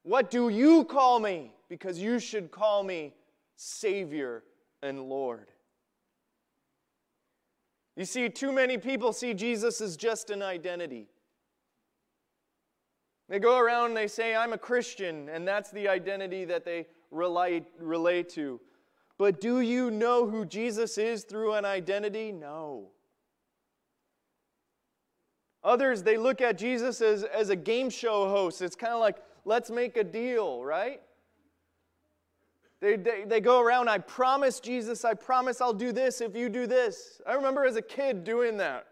What 0.03 0.31
do 0.31 0.49
you 0.49 0.85
call 0.85 1.21
me? 1.21 1.53
Because 1.69 1.99
you 1.99 2.19
should 2.19 2.51
call 2.51 2.83
me 2.83 3.15
Savior 3.57 4.43
and 4.83 5.03
Lord. 5.09 5.49
You 7.97 8.05
see, 8.05 8.29
too 8.29 8.53
many 8.53 8.79
people 8.79 9.13
see 9.13 9.35
Jesus 9.35 9.81
as 9.81 9.97
just 9.97 10.31
an 10.31 10.43
identity. 10.43 11.09
They 13.29 13.39
go 13.39 13.59
around 13.59 13.89
and 13.89 13.97
they 13.97 14.09
say, 14.09 14.35
I'm 14.35 14.53
a 14.53 14.59
Christian, 14.59 15.29
and 15.29 15.47
that's 15.47 15.71
the 15.71 15.87
identity 15.87 16.45
that 16.47 16.65
they 16.65 16.87
relate, 17.11 17.65
relate 17.79 18.29
to. 18.31 18.61
But 19.19 19.41
do 19.41 19.61
you 19.61 19.91
know 19.91 20.27
who 20.27 20.47
Jesus 20.47 20.97
is 20.97 21.25
through 21.25 21.53
an 21.53 21.65
identity? 21.65 22.33
No. 22.33 22.89
Others, 25.63 26.03
they 26.03 26.17
look 26.17 26.41
at 26.41 26.57
Jesus 26.57 27.03
as, 27.03 27.23
as 27.23 27.51
a 27.51 27.57
game 27.57 27.91
show 27.91 28.31
host. 28.31 28.63
It's 28.63 28.75
kind 28.75 28.95
of 28.95 29.01
like, 29.01 29.19
let's 29.45 29.71
make 29.71 29.97
a 29.97 30.05
deal, 30.05 30.65
right? 30.65 31.01
They, 32.81 32.97
they, 32.97 33.25
they 33.27 33.41
go 33.41 33.61
around, 33.61 33.89
I 33.89 33.99
promise 33.99 34.59
Jesus, 34.59 35.05
I 35.05 35.15
promise 35.15 35.61
I'll 35.61 35.75
do 35.75 35.93
this 35.93 36.21
if 36.21 36.35
you 36.35 36.49
do 36.49 36.67
this. 36.67 37.21
I 37.27 37.35
remember 37.35 37.65
as 37.65 37.77
a 37.77 37.83
kid 37.83 38.25
doing 38.25 38.57
that. 38.57 38.87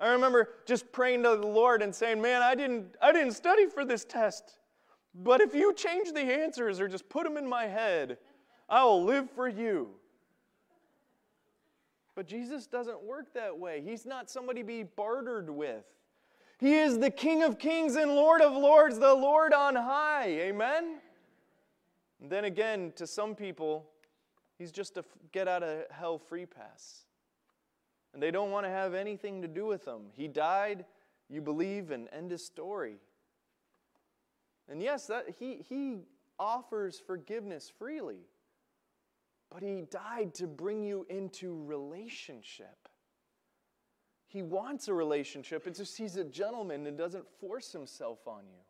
I 0.00 0.10
remember 0.10 0.48
just 0.66 0.90
praying 0.90 1.22
to 1.22 1.36
the 1.36 1.46
Lord 1.46 1.80
and 1.80 1.94
saying, 1.94 2.20
Man, 2.20 2.42
I 2.42 2.56
didn't, 2.56 2.96
I 3.00 3.12
didn't 3.12 3.32
study 3.32 3.66
for 3.66 3.84
this 3.84 4.04
test. 4.04 4.58
But 5.14 5.40
if 5.40 5.54
you 5.54 5.72
change 5.74 6.12
the 6.12 6.20
answers 6.20 6.80
or 6.80 6.88
just 6.88 7.08
put 7.08 7.22
them 7.24 7.36
in 7.36 7.48
my 7.48 7.66
head, 7.66 8.18
I 8.68 8.82
will 8.82 9.04
live 9.04 9.30
for 9.30 9.46
you. 9.46 9.90
But 12.14 12.26
Jesus 12.26 12.66
doesn't 12.66 13.02
work 13.02 13.32
that 13.34 13.56
way. 13.56 13.80
He's 13.84 14.04
not 14.04 14.28
somebody 14.28 14.62
to 14.62 14.66
be 14.66 14.82
bartered 14.82 15.48
with. 15.48 15.84
He 16.62 16.74
is 16.74 17.00
the 17.00 17.10
King 17.10 17.42
of 17.42 17.58
kings 17.58 17.96
and 17.96 18.14
Lord 18.14 18.40
of 18.40 18.52
lords, 18.52 18.96
the 18.96 19.12
Lord 19.12 19.52
on 19.52 19.74
high. 19.74 20.28
Amen? 20.28 21.00
And 22.20 22.30
then 22.30 22.44
again, 22.44 22.92
to 22.94 23.04
some 23.04 23.34
people, 23.34 23.90
he's 24.60 24.70
just 24.70 24.96
a 24.96 25.04
get 25.32 25.48
out 25.48 25.64
of 25.64 25.90
hell 25.90 26.18
free 26.18 26.46
pass. 26.46 27.00
And 28.14 28.22
they 28.22 28.30
don't 28.30 28.52
want 28.52 28.64
to 28.64 28.70
have 28.70 28.94
anything 28.94 29.42
to 29.42 29.48
do 29.48 29.66
with 29.66 29.84
him. 29.84 30.02
He 30.12 30.28
died, 30.28 30.84
you 31.28 31.40
believe, 31.40 31.90
and 31.90 32.08
end 32.12 32.30
his 32.30 32.46
story. 32.46 32.98
And 34.70 34.80
yes, 34.80 35.08
that, 35.08 35.34
he, 35.40 35.64
he 35.68 36.02
offers 36.38 37.02
forgiveness 37.04 37.72
freely, 37.76 38.20
but 39.50 39.64
he 39.64 39.82
died 39.90 40.32
to 40.34 40.46
bring 40.46 40.84
you 40.84 41.06
into 41.10 41.60
relationship. 41.64 42.88
He 44.32 44.40
wants 44.40 44.88
a 44.88 44.94
relationship. 44.94 45.66
It's 45.66 45.78
just 45.78 45.98
he's 45.98 46.16
a 46.16 46.24
gentleman 46.24 46.86
and 46.86 46.96
doesn't 46.96 47.26
force 47.38 47.70
himself 47.70 48.26
on 48.26 48.44
you. 48.46 48.60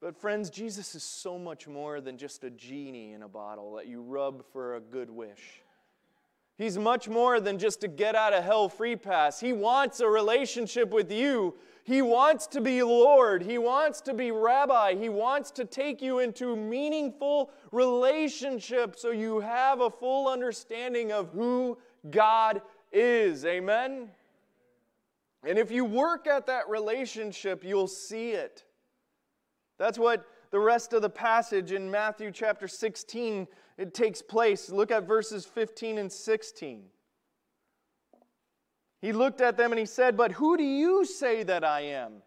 But, 0.00 0.16
friends, 0.16 0.50
Jesus 0.50 0.94
is 0.94 1.02
so 1.02 1.36
much 1.36 1.66
more 1.66 2.00
than 2.00 2.16
just 2.16 2.44
a 2.44 2.50
genie 2.50 3.12
in 3.12 3.24
a 3.24 3.28
bottle 3.28 3.74
that 3.74 3.88
you 3.88 4.00
rub 4.00 4.44
for 4.52 4.76
a 4.76 4.80
good 4.80 5.10
wish. 5.10 5.62
He's 6.56 6.78
much 6.78 7.08
more 7.08 7.40
than 7.40 7.58
just 7.58 7.82
a 7.82 7.88
get 7.88 8.14
out 8.14 8.32
of 8.32 8.44
hell 8.44 8.68
free 8.68 8.94
pass. 8.94 9.40
He 9.40 9.52
wants 9.52 9.98
a 9.98 10.08
relationship 10.08 10.90
with 10.90 11.10
you. 11.10 11.54
He 11.82 12.00
wants 12.00 12.46
to 12.48 12.60
be 12.60 12.84
Lord. 12.84 13.42
He 13.42 13.58
wants 13.58 14.00
to 14.02 14.14
be 14.14 14.30
Rabbi. 14.30 14.94
He 14.94 15.08
wants 15.08 15.50
to 15.52 15.64
take 15.64 16.00
you 16.00 16.20
into 16.20 16.54
meaningful 16.54 17.50
relationship 17.72 18.94
so 18.96 19.10
you 19.10 19.40
have 19.40 19.80
a 19.80 19.90
full 19.90 20.28
understanding 20.28 21.10
of 21.10 21.30
who 21.30 21.78
God 22.10 22.62
is. 22.92 23.44
Amen? 23.44 24.10
And 25.44 25.58
if 25.58 25.70
you 25.70 25.84
work 25.84 26.26
at 26.26 26.46
that 26.46 26.68
relationship, 26.68 27.64
you'll 27.64 27.86
see 27.86 28.30
it. 28.30 28.64
That's 29.78 29.98
what 29.98 30.26
the 30.50 30.58
rest 30.58 30.92
of 30.92 31.02
the 31.02 31.10
passage 31.10 31.72
in 31.72 31.90
Matthew 31.90 32.30
chapter 32.32 32.66
16 32.66 33.46
it 33.76 33.94
takes 33.94 34.20
place. 34.20 34.70
Look 34.70 34.90
at 34.90 35.06
verses 35.06 35.46
15 35.46 35.98
and 35.98 36.10
16. 36.10 36.84
He 39.00 39.12
looked 39.12 39.40
at 39.40 39.56
them 39.56 39.70
and 39.70 39.78
he 39.78 39.86
said, 39.86 40.16
"But 40.16 40.32
who 40.32 40.56
do 40.56 40.64
you 40.64 41.04
say 41.04 41.44
that 41.44 41.62
I 41.62 41.82
am?" 41.82 42.22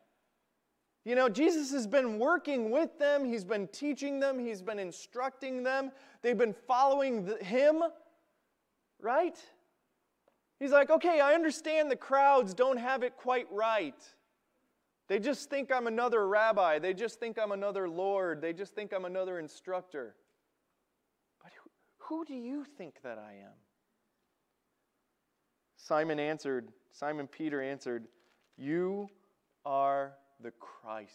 You 1.03 1.15
know, 1.15 1.27
Jesus 1.27 1.71
has 1.71 1.87
been 1.87 2.19
working 2.19 2.69
with 2.69 2.97
them, 2.99 3.25
he's 3.25 3.43
been 3.43 3.67
teaching 3.67 4.19
them, 4.19 4.39
he's 4.39 4.61
been 4.61 4.79
instructing 4.79 5.63
them. 5.63 5.91
They've 6.21 6.37
been 6.37 6.53
following 6.53 7.25
the, 7.25 7.43
him, 7.43 7.83
right? 8.99 9.37
He's 10.61 10.71
like, 10.71 10.91
"Okay, 10.91 11.19
I 11.19 11.33
understand 11.33 11.89
the 11.89 11.95
crowds 11.95 12.53
don't 12.53 12.77
have 12.77 13.01
it 13.01 13.17
quite 13.17 13.51
right." 13.51 13.99
They 15.07 15.19
just 15.19 15.49
think 15.49 15.71
I'm 15.73 15.87
another 15.87 16.25
rabbi. 16.25 16.79
They 16.79 16.93
just 16.93 17.19
think 17.19 17.37
I'm 17.37 17.51
another 17.51 17.89
Lord. 17.89 18.39
They 18.41 18.53
just 18.53 18.75
think 18.75 18.93
I'm 18.93 19.03
another 19.03 19.39
instructor. 19.39 20.15
But 21.43 21.51
who, 21.97 22.23
do 22.23 22.33
you 22.33 22.63
think 22.77 23.01
that 23.03 23.17
I 23.17 23.33
am? 23.43 23.57
Simon 25.75 26.17
answered, 26.17 26.69
Simon 26.91 27.27
Peter 27.27 27.61
answered, 27.61 28.07
You 28.55 29.09
are 29.65 30.13
the 30.39 30.51
Christ. 30.51 31.09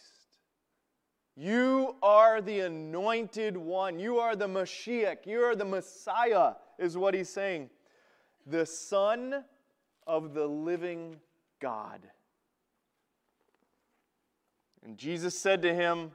You 1.35 1.95
are 2.03 2.39
the 2.39 2.59
anointed 2.59 3.57
one. 3.57 3.97
You 3.97 4.19
are 4.19 4.35
the 4.35 4.47
Mashiach. 4.47 5.25
You 5.25 5.39
are 5.39 5.55
the 5.55 5.65
Messiah, 5.65 6.53
is 6.77 6.97
what 6.97 7.15
he's 7.15 7.29
saying. 7.29 7.71
The 8.49 8.65
Son 8.65 9.43
of 10.05 10.33
the 10.33 10.47
living 10.47 11.17
God. 11.59 12.01
And 14.83 14.97
Jesus 14.97 15.37
said 15.37 15.61
to 15.63 15.73
him, 15.73 16.11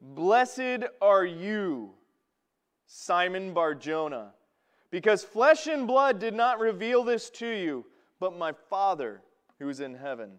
Blessed 0.00 0.84
are 1.00 1.24
you, 1.24 1.94
Simon 2.86 3.52
Barjona, 3.52 4.32
because 4.90 5.22
flesh 5.22 5.66
and 5.66 5.86
blood 5.86 6.18
did 6.18 6.34
not 6.34 6.58
reveal 6.58 7.04
this 7.04 7.30
to 7.30 7.48
you, 7.48 7.86
but 8.18 8.36
my 8.36 8.52
Father 8.68 9.22
who 9.58 9.68
is 9.68 9.80
in 9.80 9.94
heaven. 9.94 10.38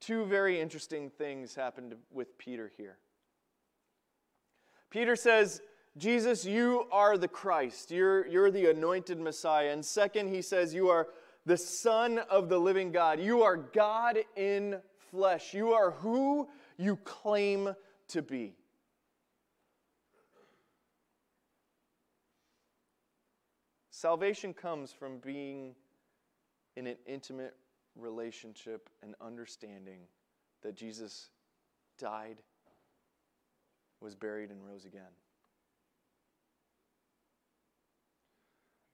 Two 0.00 0.24
very 0.26 0.60
interesting 0.60 1.10
things 1.10 1.54
happened 1.54 1.94
with 2.10 2.36
Peter 2.38 2.70
here. 2.76 2.98
Peter 4.90 5.16
says, 5.16 5.60
Jesus, 5.96 6.44
you 6.44 6.86
are 6.90 7.16
the 7.16 7.28
Christ. 7.28 7.90
You're, 7.90 8.26
you're 8.26 8.50
the 8.50 8.70
anointed 8.70 9.20
Messiah. 9.20 9.70
And 9.70 9.84
second, 9.84 10.34
he 10.34 10.42
says, 10.42 10.74
You 10.74 10.88
are 10.88 11.08
the 11.46 11.56
Son 11.56 12.18
of 12.18 12.48
the 12.48 12.58
living 12.58 12.90
God. 12.90 13.20
You 13.20 13.42
are 13.42 13.56
God 13.56 14.18
in 14.34 14.80
flesh. 15.10 15.54
You 15.54 15.72
are 15.72 15.92
who 15.92 16.48
you 16.76 16.96
claim 17.04 17.74
to 18.08 18.22
be. 18.22 18.54
Salvation 23.90 24.52
comes 24.52 24.92
from 24.92 25.18
being 25.18 25.76
in 26.76 26.88
an 26.88 26.96
intimate 27.06 27.54
relationship 27.96 28.90
and 29.02 29.14
understanding 29.20 30.00
that 30.62 30.74
Jesus 30.74 31.28
died, 31.98 32.38
was 34.00 34.16
buried, 34.16 34.50
and 34.50 34.58
rose 34.66 34.84
again. 34.84 35.02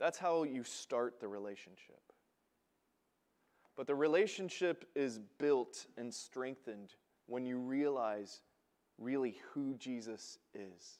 That's 0.01 0.19
how 0.19 0.45
you 0.45 0.65
start 0.65 1.21
the 1.21 1.29
relationship. 1.29 2.01
But 3.77 3.87
the 3.87 3.95
relationship 3.95 4.87
is 4.97 5.21
built 5.39 5.87
and 5.97 6.13
strengthened 6.13 6.95
when 7.27 7.45
you 7.45 7.59
realize 7.59 8.41
really 8.99 9.37
who 9.53 9.75
Jesus 9.75 10.39
is. 10.55 10.99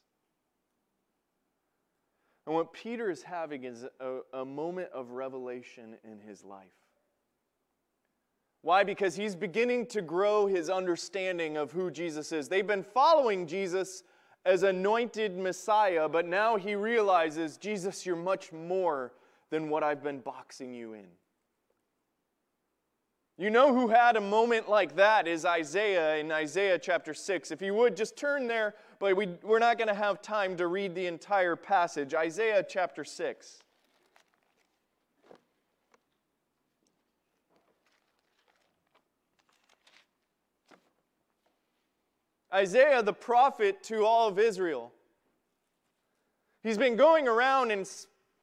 And 2.47 2.55
what 2.55 2.73
Peter 2.73 3.11
is 3.11 3.23
having 3.23 3.65
is 3.65 3.87
a, 4.01 4.21
a, 4.33 4.45
moment 4.45 4.89
of 4.93 5.11
revelation 5.11 5.97
in 6.05 6.19
his 6.19 6.43
life. 6.43 6.67
Why? 8.63 8.83
Because 8.83 9.15
he's 9.15 9.35
beginning 9.35 9.87
to 9.87 10.03
grow 10.03 10.47
his 10.47 10.69
understanding 10.69 11.57
of 11.57 11.73
who 11.73 11.91
Jesus 11.91 12.33
is. 12.33 12.49
They've 12.49 12.67
been 12.67 12.83
following 12.83 13.47
Jesus 13.47 14.03
as 14.45 14.63
anointed 14.63 15.37
Messiah, 15.37 16.09
but 16.09 16.27
now 16.27 16.57
he 16.57 16.75
realizes, 16.75 17.57
Jesus, 17.57 18.07
you're 18.07 18.17
much 18.17 18.53
more 18.53 19.13
than 19.51 19.69
what 19.69 19.83
I've 19.83 20.03
been 20.03 20.21
boxing 20.21 20.73
you 20.73 20.95
in. 20.95 21.07
You 23.37 23.49
know 23.49 23.75
who 23.75 23.89
had 23.89 24.17
a 24.17 24.21
moment 24.21 24.69
like 24.69 24.97
that 24.97 25.27
is 25.27 25.47
Isaiah 25.47 26.17
in 26.17 26.31
Isaiah 26.31 26.79
chapter 26.79 27.15
6. 27.15 27.51
If 27.51 27.63
you 27.63 27.73
would 27.73 27.97
just 27.97 28.15
turn 28.15 28.47
there, 28.47 28.75
but 28.99 29.17
we, 29.17 29.29
we're 29.43 29.59
not 29.59 29.79
going 29.79 29.89
to 29.89 29.95
have 29.95 30.21
time 30.21 30.59
to 30.59 30.67
read 30.67 30.95
the 30.95 31.07
entire 31.07 31.57
passage. 31.57 32.13
Isaiah 32.13 32.63
chapter 32.63 33.03
6. 33.03 33.63
Isaiah, 42.53 43.03
the 43.03 43.13
prophet 43.13 43.83
to 43.85 44.05
all 44.05 44.29
of 44.29 44.39
Israel, 44.39 44.93
he's 46.63 46.79
been 46.79 46.97
going 46.97 47.29
around 47.29 47.71
and 47.71 47.89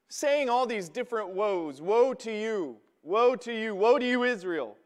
saying 0.09 0.49
all 0.49 0.65
these 0.65 0.89
different 0.89 1.29
woes 1.29 1.81
Woe 1.81 2.13
to 2.13 2.31
you! 2.31 2.77
Woe 3.03 3.35
to 3.35 3.53
you! 3.53 3.75
Woe 3.75 3.99
to 3.99 4.05
you, 4.05 4.23
Israel! 4.23 4.77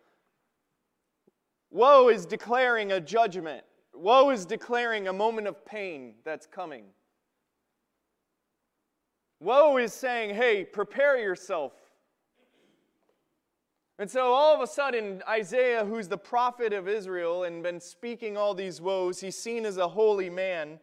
Woe 1.70 2.10
is 2.10 2.26
declaring 2.26 2.92
a 2.92 3.00
judgment. 3.00 3.64
Woe 3.94 4.30
is 4.30 4.46
declaring 4.46 5.08
a 5.08 5.14
moment 5.14 5.48
of 5.48 5.66
pain 5.66 6.16
that's 6.26 6.46
coming. 6.46 6.84
Woe 9.40 9.78
is 9.78 9.94
saying, 9.94 10.36
hey, 10.36 10.66
prepare 10.66 11.18
yourself. 11.18 11.74
And 14.02 14.10
so 14.10 14.34
all 14.34 14.56
of 14.56 14.62
a 14.62 14.66
sudden, 14.66 15.22
Isaiah, 15.30 15.86
who's 15.86 16.08
the 16.08 16.18
prophet 16.18 16.74
of 16.74 16.88
Israel 16.88 17.44
and 17.44 17.62
been 17.62 17.80
speaking 17.80 18.36
all 18.36 18.56
these 18.56 18.82
woes, 18.82 19.20
he's 19.20 19.38
seen 19.38 19.64
as 19.64 19.78
a 19.78 19.88
holy 19.88 20.28
man. 20.28 20.80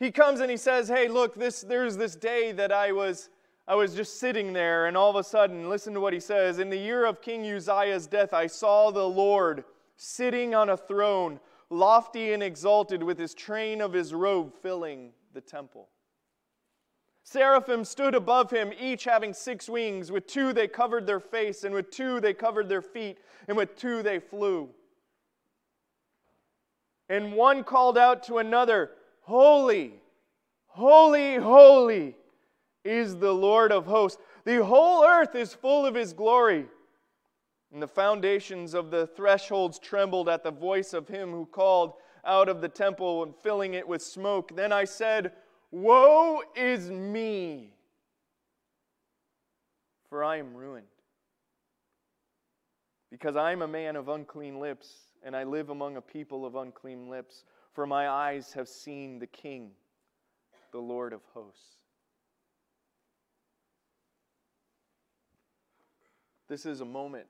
He 0.00 0.10
comes 0.10 0.40
and 0.40 0.50
he 0.50 0.56
says, 0.56 0.88
Hey, 0.88 1.06
look, 1.06 1.36
this, 1.36 1.60
there's 1.60 1.96
this 1.96 2.16
day 2.16 2.50
that 2.50 2.72
I 2.72 2.90
was, 2.90 3.30
I 3.68 3.76
was 3.76 3.94
just 3.94 4.18
sitting 4.18 4.52
there, 4.52 4.86
and 4.86 4.96
all 4.96 5.10
of 5.10 5.14
a 5.14 5.22
sudden, 5.22 5.70
listen 5.70 5.94
to 5.94 6.00
what 6.00 6.12
he 6.12 6.18
says. 6.18 6.58
In 6.58 6.70
the 6.70 6.76
year 6.76 7.04
of 7.04 7.22
King 7.22 7.48
Uzziah's 7.48 8.08
death, 8.08 8.34
I 8.34 8.48
saw 8.48 8.90
the 8.90 9.08
Lord 9.08 9.62
sitting 9.94 10.56
on 10.56 10.70
a 10.70 10.76
throne, 10.76 11.38
lofty 11.70 12.32
and 12.32 12.42
exalted, 12.42 13.04
with 13.04 13.16
his 13.16 13.32
train 13.32 13.80
of 13.80 13.92
his 13.92 14.12
robe 14.12 14.52
filling 14.60 15.12
the 15.34 15.40
temple. 15.40 15.88
Seraphim 17.24 17.84
stood 17.84 18.14
above 18.14 18.50
him, 18.50 18.72
each 18.78 19.04
having 19.04 19.32
six 19.32 19.68
wings. 19.68 20.10
With 20.10 20.26
two 20.26 20.52
they 20.52 20.66
covered 20.66 21.06
their 21.06 21.20
face, 21.20 21.64
and 21.64 21.74
with 21.74 21.90
two 21.90 22.20
they 22.20 22.34
covered 22.34 22.68
their 22.68 22.82
feet, 22.82 23.18
and 23.48 23.56
with 23.56 23.76
two 23.76 24.02
they 24.02 24.18
flew. 24.18 24.68
And 27.08 27.34
one 27.34 27.62
called 27.64 27.96
out 27.96 28.22
to 28.24 28.38
another, 28.38 28.90
Holy, 29.20 29.94
holy, 30.66 31.36
holy 31.36 32.16
is 32.84 33.16
the 33.16 33.32
Lord 33.32 33.70
of 33.70 33.86
hosts. 33.86 34.20
The 34.44 34.64
whole 34.64 35.04
earth 35.04 35.34
is 35.36 35.54
full 35.54 35.86
of 35.86 35.94
his 35.94 36.12
glory. 36.12 36.66
And 37.72 37.80
the 37.80 37.88
foundations 37.88 38.74
of 38.74 38.90
the 38.90 39.06
thresholds 39.06 39.78
trembled 39.78 40.28
at 40.28 40.42
the 40.42 40.50
voice 40.50 40.92
of 40.92 41.08
him 41.08 41.30
who 41.30 41.46
called 41.46 41.94
out 42.24 42.48
of 42.48 42.60
the 42.60 42.68
temple 42.68 43.22
and 43.22 43.34
filling 43.34 43.74
it 43.74 43.86
with 43.86 44.02
smoke. 44.02 44.54
Then 44.54 44.72
I 44.72 44.84
said, 44.84 45.32
Woe 45.72 46.42
is 46.54 46.90
me, 46.90 47.70
for 50.10 50.22
I 50.22 50.36
am 50.36 50.54
ruined. 50.54 50.86
Because 53.10 53.36
I 53.36 53.52
am 53.52 53.62
a 53.62 53.68
man 53.68 53.96
of 53.96 54.08
unclean 54.08 54.60
lips, 54.60 54.92
and 55.22 55.34
I 55.34 55.44
live 55.44 55.70
among 55.70 55.96
a 55.96 56.02
people 56.02 56.44
of 56.44 56.56
unclean 56.56 57.08
lips, 57.08 57.44
for 57.72 57.86
my 57.86 58.08
eyes 58.08 58.52
have 58.52 58.68
seen 58.68 59.18
the 59.18 59.26
King, 59.26 59.70
the 60.72 60.78
Lord 60.78 61.14
of 61.14 61.22
hosts. 61.32 61.76
This 66.48 66.66
is 66.66 66.82
a 66.82 66.84
moment 66.84 67.26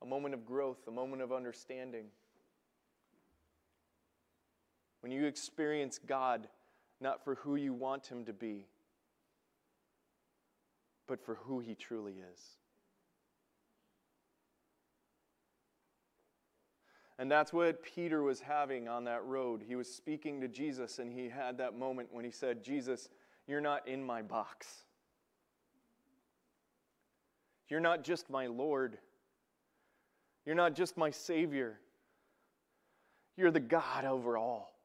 a 0.00 0.06
moment 0.06 0.34
of 0.34 0.46
growth, 0.46 0.86
a 0.86 0.90
moment 0.90 1.22
of 1.22 1.32
understanding. 1.32 2.06
When 5.00 5.12
you 5.12 5.26
experience 5.26 5.98
God 6.04 6.48
not 7.00 7.22
for 7.22 7.36
who 7.36 7.56
you 7.56 7.72
want 7.72 8.06
Him 8.06 8.24
to 8.24 8.32
be, 8.32 8.66
but 11.06 11.24
for 11.24 11.36
who 11.36 11.60
He 11.60 11.74
truly 11.74 12.16
is. 12.32 12.58
And 17.18 17.30
that's 17.30 17.52
what 17.52 17.82
Peter 17.82 18.22
was 18.22 18.40
having 18.40 18.86
on 18.86 19.04
that 19.04 19.24
road. 19.24 19.64
He 19.66 19.74
was 19.74 19.92
speaking 19.92 20.40
to 20.40 20.48
Jesus, 20.48 21.00
and 21.00 21.12
he 21.12 21.28
had 21.28 21.58
that 21.58 21.76
moment 21.76 22.08
when 22.12 22.24
he 22.24 22.30
said, 22.30 22.62
Jesus, 22.62 23.08
you're 23.48 23.60
not 23.60 23.88
in 23.88 24.04
my 24.04 24.22
box. 24.22 24.84
You're 27.68 27.80
not 27.80 28.04
just 28.04 28.30
my 28.30 28.46
Lord. 28.46 28.98
You're 30.46 30.54
not 30.54 30.76
just 30.76 30.96
my 30.96 31.10
Savior. 31.10 31.80
You're 33.36 33.50
the 33.50 33.60
God 33.60 34.04
over 34.04 34.38
all. 34.38 34.77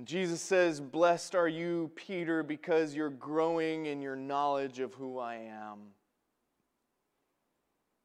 And 0.00 0.08
Jesus 0.08 0.40
says, 0.40 0.80
Blessed 0.80 1.34
are 1.34 1.46
you, 1.46 1.90
Peter, 1.94 2.42
because 2.42 2.94
you're 2.94 3.10
growing 3.10 3.84
in 3.84 4.00
your 4.00 4.16
knowledge 4.16 4.78
of 4.78 4.94
who 4.94 5.18
I 5.18 5.34
am. 5.34 5.80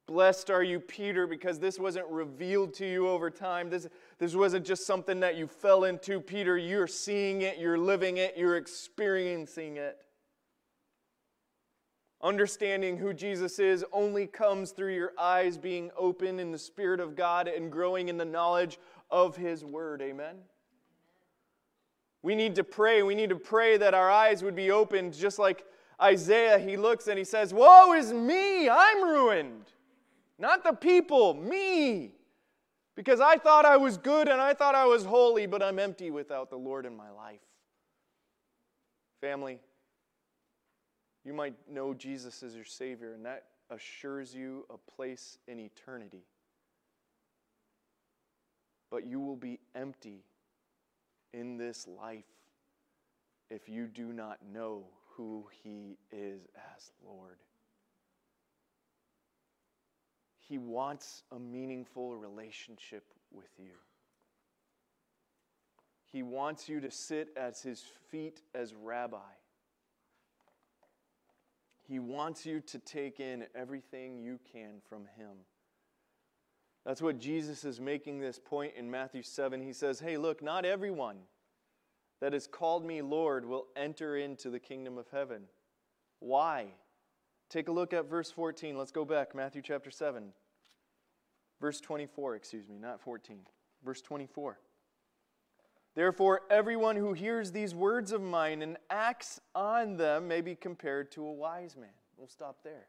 Blessed 0.06 0.50
are 0.50 0.62
you, 0.62 0.82
Peter, 0.82 1.26
because 1.26 1.58
this 1.58 1.80
wasn't 1.80 2.06
revealed 2.10 2.74
to 2.74 2.86
you 2.86 3.08
over 3.08 3.30
time. 3.30 3.70
This, 3.70 3.88
this 4.20 4.36
wasn't 4.36 4.66
just 4.66 4.86
something 4.86 5.22
that 5.22 5.38
you 5.38 5.48
fell 5.48 5.86
into, 5.86 6.20
Peter. 6.20 6.58
You're 6.58 6.86
seeing 6.86 7.44
it, 7.44 7.60
you're 7.60 7.78
living 7.78 8.18
it, 8.18 8.36
you're 8.36 8.58
experiencing 8.58 9.78
it. 9.78 9.98
Understanding 12.22 12.98
who 12.98 13.14
Jesus 13.14 13.58
is 13.58 13.86
only 13.94 14.28
comes 14.28 14.72
through 14.72 14.96
your 14.96 15.14
eyes 15.18 15.58
being 15.58 15.92
open 15.98 16.42
in 16.42 16.52
the 16.52 16.60
Spirit 16.60 17.00
of 17.00 17.16
God 17.16 17.48
and 17.48 17.72
growing 17.72 18.10
in 18.10 18.18
the 18.18 18.26
knowledge 18.26 18.80
of 19.10 19.38
His 19.38 19.64
Word. 19.64 20.02
Amen. 20.02 20.36
We 22.26 22.34
need 22.34 22.56
to 22.56 22.64
pray. 22.64 23.04
We 23.04 23.14
need 23.14 23.30
to 23.30 23.36
pray 23.36 23.78
that 23.78 23.94
our 23.94 24.10
eyes 24.10 24.42
would 24.42 24.56
be 24.56 24.72
opened, 24.72 25.14
just 25.14 25.38
like 25.38 25.64
Isaiah. 26.02 26.58
He 26.58 26.76
looks 26.76 27.06
and 27.06 27.20
he 27.20 27.24
says, 27.24 27.54
Woe 27.54 27.94
is 27.94 28.12
me! 28.12 28.68
I'm 28.68 29.04
ruined. 29.04 29.66
Not 30.40 30.64
the 30.64 30.74
people, 30.74 31.36
me. 31.36 32.14
Because 32.96 33.20
I 33.20 33.38
thought 33.38 33.64
I 33.64 33.78
was 33.78 34.00
good 34.00 34.28
and 34.28 34.42
I 34.42 34.56
thought 34.56 34.74
I 34.74 34.86
was 34.86 35.06
holy, 35.06 35.46
but 35.46 35.62
I'm 35.62 35.78
empty 35.78 36.10
without 36.10 36.50
the 36.50 36.56
Lord 36.58 36.88
in 36.88 36.98
my 36.98 37.12
life. 37.12 37.46
Family, 39.22 39.60
you 41.26 41.34
might 41.34 41.54
know 41.72 41.94
Jesus 41.94 42.42
as 42.42 42.56
your 42.56 42.66
Savior, 42.66 43.14
and 43.14 43.24
that 43.28 43.44
assures 43.70 44.34
you 44.34 44.66
a 44.74 44.80
place 44.92 45.38
in 45.48 45.60
eternity. 45.60 46.24
But 48.90 49.06
you 49.06 49.20
will 49.20 49.36
be 49.36 49.60
empty 49.76 50.24
in 51.36 51.58
this 51.58 51.88
life 51.88 52.24
if 53.50 53.68
you 53.68 53.88
do 53.88 54.14
not 54.14 54.40
know 54.52 54.86
who 55.16 55.46
He 55.64 55.98
is 56.12 56.48
as 56.56 56.92
Lord. 57.06 57.38
He 60.38 60.58
wants 60.58 61.24
a 61.32 61.40
meaningful 61.40 62.16
relationship 62.16 63.04
with 63.32 63.50
you. 63.58 63.74
He 66.12 66.24
wants 66.24 66.70
you 66.70 66.80
to 66.80 66.92
sit 66.92 67.30
at 67.36 67.58
His 67.60 67.84
feet 68.10 68.42
as 68.54 68.74
rabbi. 68.74 69.18
He 71.88 72.00
wants 72.00 72.46
you 72.46 72.62
to 72.62 72.80
take 72.80 73.20
in 73.20 73.46
everything 73.54 74.18
you 74.20 74.40
can 74.52 74.82
from 74.88 75.06
Him. 75.18 75.38
That's 76.86 77.02
what 77.02 77.20
Jesus 77.20 77.66
is 77.66 77.82
making 77.82 78.20
this 78.20 78.40
point 78.40 78.74
in 78.78 78.90
Matthew 78.92 79.24
7. 79.24 79.62
He 79.62 79.74
says, 79.74 80.00
Hey, 80.00 80.18
look, 80.18 80.44
not 80.44 80.66
everyone 80.66 81.18
that 82.22 82.34
has 82.34 82.48
called 82.48 82.86
me 82.86 83.02
Lord 83.02 83.46
will 83.46 83.68
enter 83.76 84.18
into 84.18 84.50
the 84.50 84.60
kingdom 84.60 84.98
of 84.98 85.08
heaven. 85.12 85.44
Why? 86.20 86.68
Take 87.50 87.68
a 87.68 87.72
look 87.72 87.94
at 87.94 88.10
verse 88.10 88.32
14. 88.32 88.78
Let's 88.78 88.92
go 88.92 89.04
back, 89.04 89.34
Matthew 89.36 89.62
chapter 89.64 89.92
7. 89.92 90.32
Verse 91.60 91.80
24, 91.80 92.36
excuse 92.36 92.68
me, 92.68 92.78
not 92.78 93.02
14. 93.02 93.40
Verse 93.84 94.02
24. 94.02 94.60
Therefore, 95.96 96.42
everyone 96.50 96.98
who 96.98 97.14
hears 97.14 97.52
these 97.52 97.74
words 97.74 98.12
of 98.12 98.22
mine 98.22 98.62
and 98.62 98.78
acts 98.90 99.40
on 99.56 99.96
them 99.96 100.28
may 100.28 100.42
be 100.42 100.54
compared 100.54 101.12
to 101.14 101.26
a 101.26 101.32
wise 101.32 101.78
man. 101.78 101.90
We'll 102.18 102.28
stop 102.28 102.58
there. 102.64 102.88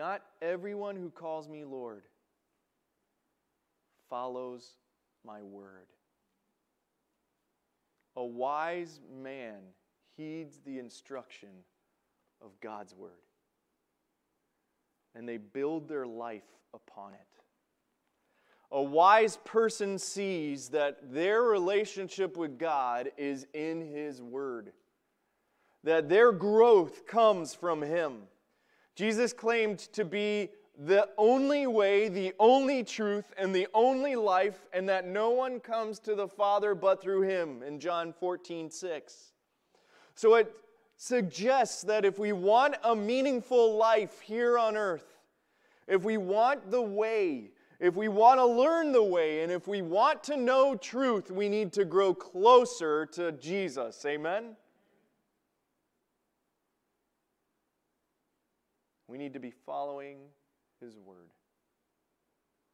Not 0.00 0.22
everyone 0.40 0.96
who 0.96 1.10
calls 1.10 1.46
me 1.46 1.62
Lord 1.62 2.04
follows 4.08 4.66
my 5.26 5.42
word. 5.42 5.88
A 8.16 8.24
wise 8.24 8.98
man 9.22 9.58
heeds 10.16 10.58
the 10.64 10.78
instruction 10.78 11.50
of 12.40 12.58
God's 12.62 12.94
word, 12.94 13.10
and 15.14 15.28
they 15.28 15.36
build 15.36 15.86
their 15.86 16.06
life 16.06 16.48
upon 16.72 17.12
it. 17.12 17.20
A 18.72 18.82
wise 18.82 19.36
person 19.44 19.98
sees 19.98 20.70
that 20.70 21.12
their 21.12 21.42
relationship 21.42 22.38
with 22.38 22.58
God 22.58 23.10
is 23.18 23.46
in 23.52 23.82
His 23.82 24.22
Word, 24.22 24.72
that 25.84 26.08
their 26.08 26.32
growth 26.32 27.06
comes 27.06 27.54
from 27.54 27.82
Him. 27.82 28.22
Jesus 29.00 29.32
claimed 29.32 29.78
to 29.94 30.04
be 30.04 30.50
the 30.78 31.08
only 31.16 31.66
way, 31.66 32.10
the 32.10 32.34
only 32.38 32.84
truth, 32.84 33.32
and 33.38 33.54
the 33.54 33.66
only 33.72 34.14
life, 34.14 34.66
and 34.74 34.86
that 34.90 35.06
no 35.06 35.30
one 35.30 35.58
comes 35.58 35.98
to 36.00 36.14
the 36.14 36.28
Father 36.28 36.74
but 36.74 37.00
through 37.00 37.22
him 37.22 37.62
in 37.62 37.80
John 37.80 38.12
14, 38.12 38.70
6. 38.70 39.32
So 40.14 40.34
it 40.34 40.52
suggests 40.98 41.80
that 41.84 42.04
if 42.04 42.18
we 42.18 42.34
want 42.34 42.74
a 42.84 42.94
meaningful 42.94 43.78
life 43.78 44.20
here 44.20 44.58
on 44.58 44.76
earth, 44.76 45.16
if 45.88 46.04
we 46.04 46.18
want 46.18 46.70
the 46.70 46.82
way, 46.82 47.52
if 47.78 47.96
we 47.96 48.08
want 48.08 48.38
to 48.38 48.44
learn 48.44 48.92
the 48.92 49.02
way, 49.02 49.42
and 49.42 49.50
if 49.50 49.66
we 49.66 49.80
want 49.80 50.22
to 50.24 50.36
know 50.36 50.74
truth, 50.74 51.30
we 51.30 51.48
need 51.48 51.72
to 51.72 51.86
grow 51.86 52.12
closer 52.12 53.06
to 53.06 53.32
Jesus. 53.32 54.04
Amen? 54.04 54.56
We 59.10 59.18
need 59.18 59.34
to 59.34 59.40
be 59.40 59.50
following 59.50 60.18
His 60.80 60.96
word 60.96 61.32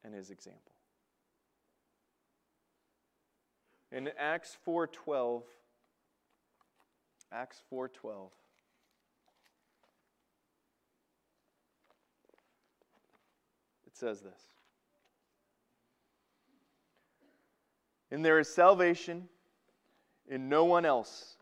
and 0.05 0.13
His 0.13 0.31
example. 0.31 0.73
In 3.91 4.11
Acts 4.19 4.55
4:12, 4.67 5.45
Acts 7.33 7.63
4:12. 7.73 8.31
It 13.87 13.97
says 13.97 14.21
this. 14.21 14.43
And 18.11 18.23
there 18.23 18.39
is 18.39 18.53
salvation 18.53 19.31
in 20.29 20.51
no 20.51 20.67
one 20.67 20.85
else, 20.85 21.39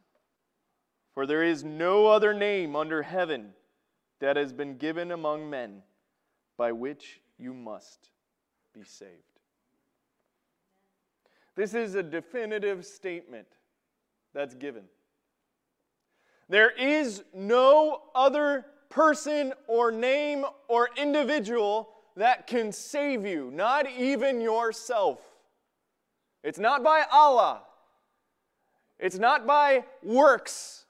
for 1.12 1.26
there 1.26 1.42
is 1.42 1.64
no 1.64 2.06
other 2.06 2.32
name 2.32 2.76
under 2.76 3.02
heaven 3.02 3.54
that 4.24 4.36
has 4.36 4.54
been 4.54 4.78
given 4.78 5.12
among 5.12 5.50
men 5.50 5.82
by 6.56 6.72
which 6.72 7.20
you 7.38 7.52
must 7.52 8.08
be 8.72 8.82
saved. 8.82 9.10
This 11.56 11.74
is 11.74 11.94
a 11.94 12.02
definitive 12.02 12.86
statement 12.86 13.46
that's 14.32 14.54
given. 14.54 14.84
There 16.48 16.70
is 16.70 17.22
no 17.34 18.00
other 18.14 18.64
person 18.88 19.52
or 19.66 19.92
name 19.92 20.46
or 20.68 20.88
individual 20.96 21.90
that 22.16 22.46
can 22.46 22.72
save 22.72 23.26
you, 23.26 23.50
not 23.52 23.90
even 23.90 24.40
yourself. 24.40 25.20
It's 26.42 26.58
not 26.58 26.82
by 26.82 27.04
Allah. 27.12 27.60
It's 28.98 29.18
not 29.18 29.46
by 29.46 29.84
works. 30.02 30.83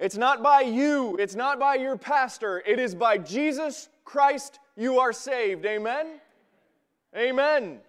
It's 0.00 0.16
not 0.16 0.42
by 0.42 0.62
you, 0.62 1.16
it's 1.18 1.34
not 1.34 1.60
by 1.60 1.74
your 1.74 1.96
pastor, 1.96 2.62
it 2.66 2.80
is 2.80 2.94
by 2.94 3.18
Jesus 3.18 3.90
Christ 4.04 4.58
you 4.74 4.98
are 4.98 5.12
saved. 5.12 5.66
Amen? 5.66 6.06
Amen. 7.14 7.80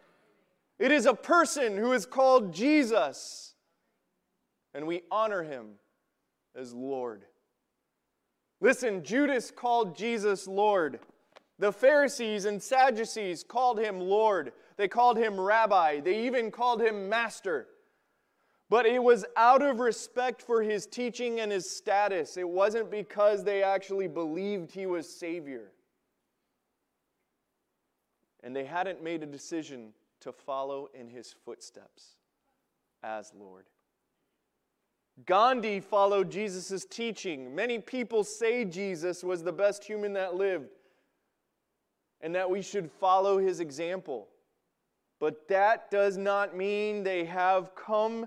It 0.78 0.92
is 0.92 1.06
a 1.06 1.14
person 1.14 1.78
who 1.78 1.94
is 1.94 2.06
called 2.06 2.54
Jesus, 2.54 3.56
and 4.74 4.86
we 4.86 5.04
honor 5.10 5.44
him 5.44 5.76
as 6.54 6.74
Lord. 6.74 7.24
Listen, 8.60 9.04
Judas 9.04 9.50
called 9.50 9.96
Jesus 9.96 10.48
Lord. 10.48 11.00
The 11.60 11.72
Pharisees 11.72 12.44
and 12.44 12.62
Sadducees 12.62 13.44
called 13.44 13.80
him 13.80 14.02
Lord. 14.02 14.52
They 14.76 14.88
called 14.88 15.18
him 15.18 15.40
Rabbi. 15.40 16.02
They 16.02 16.26
even 16.26 16.52
called 16.52 16.82
him 16.82 17.08
Master. 17.08 17.68
But 18.72 18.86
it 18.86 19.04
was 19.04 19.26
out 19.36 19.62
of 19.62 19.82
respect 19.82 20.42
for 20.42 20.64
his 20.64 20.88
teaching 20.88 21.42
and 21.42 21.52
his 21.52 21.70
status. 21.70 22.38
It 22.38 22.48
wasn't 22.48 22.90
because 22.90 23.44
they 23.44 23.64
actually 23.64 24.08
believed 24.08 24.72
he 24.72 24.86
was 24.86 25.10
Savior. 25.10 25.74
And 28.42 28.56
they 28.56 28.64
hadn't 28.64 29.04
made 29.04 29.24
a 29.24 29.26
decision 29.26 29.92
to 30.22 30.32
follow 30.32 30.90
in 30.94 31.10
his 31.10 31.36
footsteps 31.44 32.16
as 33.04 33.34
Lord. 33.38 33.66
Gandhi 35.26 35.82
followed 35.82 36.32
Jesus' 36.32 36.86
teaching. 36.86 37.54
Many 37.54 37.78
people 37.78 38.24
say 38.24 38.64
Jesus 38.64 39.22
was 39.22 39.44
the 39.44 39.52
best 39.52 39.84
human 39.84 40.14
that 40.14 40.36
lived 40.36 40.70
and 42.22 42.34
that 42.36 42.50
we 42.50 42.62
should 42.62 42.90
follow 42.90 43.38
his 43.38 43.60
example. 43.60 44.30
but 45.22 45.48
that 45.48 45.92
does 45.92 46.18
not 46.18 46.58
mean 46.58 47.04
they 47.04 47.26
have 47.26 47.76
come 47.76 48.26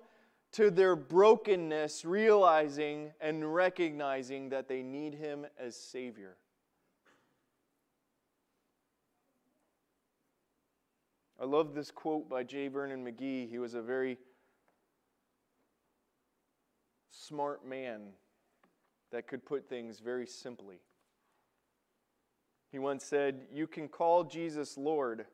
to 0.54 0.70
their 0.70 0.94
brokenness, 0.94 2.04
realizing 2.04 3.12
and 3.20 3.54
recognizing 3.54 4.48
that 4.50 4.68
they 4.68 4.82
need 4.82 5.14
Him 5.14 5.46
as 5.58 5.76
Savior. 5.76 6.36
I 11.40 11.44
love 11.44 11.74
this 11.74 11.90
quote 11.90 12.28
by 12.28 12.44
J. 12.44 12.68
Vernon 12.68 13.04
McGee. 13.04 13.50
He 13.50 13.58
was 13.58 13.74
a 13.74 13.82
very 13.82 14.16
smart 17.10 17.66
man 17.66 18.02
that 19.10 19.26
could 19.26 19.44
put 19.44 19.68
things 19.68 19.98
very 19.98 20.26
simply. 20.26 20.76
He 22.70 22.78
once 22.78 23.04
said, 23.04 23.42
You 23.52 23.66
can 23.66 23.88
call 23.88 24.22
Jesus 24.22 24.78
Lord, 24.78 25.26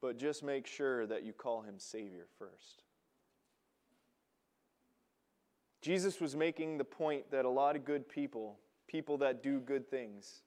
but 0.00 0.18
just 0.18 0.44
make 0.44 0.68
sure 0.68 1.04
that 1.06 1.24
you 1.24 1.32
call 1.32 1.62
him 1.62 1.74
Savior 1.78 2.26
first. 2.38 2.84
Jesus 5.80 6.20
was 6.20 6.34
making 6.34 6.78
the 6.78 6.84
point 6.84 7.30
that 7.30 7.44
a 7.44 7.48
lot 7.48 7.76
of 7.76 7.84
good 7.84 8.08
people, 8.08 8.58
people 8.88 9.18
that 9.18 9.42
do 9.42 9.60
good 9.60 9.88
things, 9.88 10.42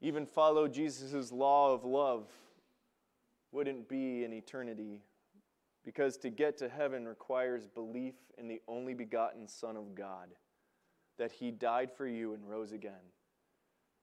even 0.00 0.26
follow 0.26 0.66
Jesus' 0.66 1.30
law 1.30 1.72
of 1.72 1.84
love, 1.84 2.26
wouldn't 3.52 3.88
be 3.88 4.24
in 4.24 4.32
eternity 4.32 5.02
because 5.84 6.16
to 6.16 6.30
get 6.30 6.56
to 6.58 6.68
heaven 6.68 7.06
requires 7.06 7.66
belief 7.66 8.14
in 8.38 8.48
the 8.48 8.60
only 8.66 8.94
begotten 8.94 9.46
Son 9.46 9.76
of 9.76 9.94
God, 9.94 10.28
that 11.18 11.32
He 11.32 11.50
died 11.50 11.90
for 11.92 12.06
you 12.06 12.34
and 12.34 12.48
rose 12.48 12.72
again. 12.72 12.92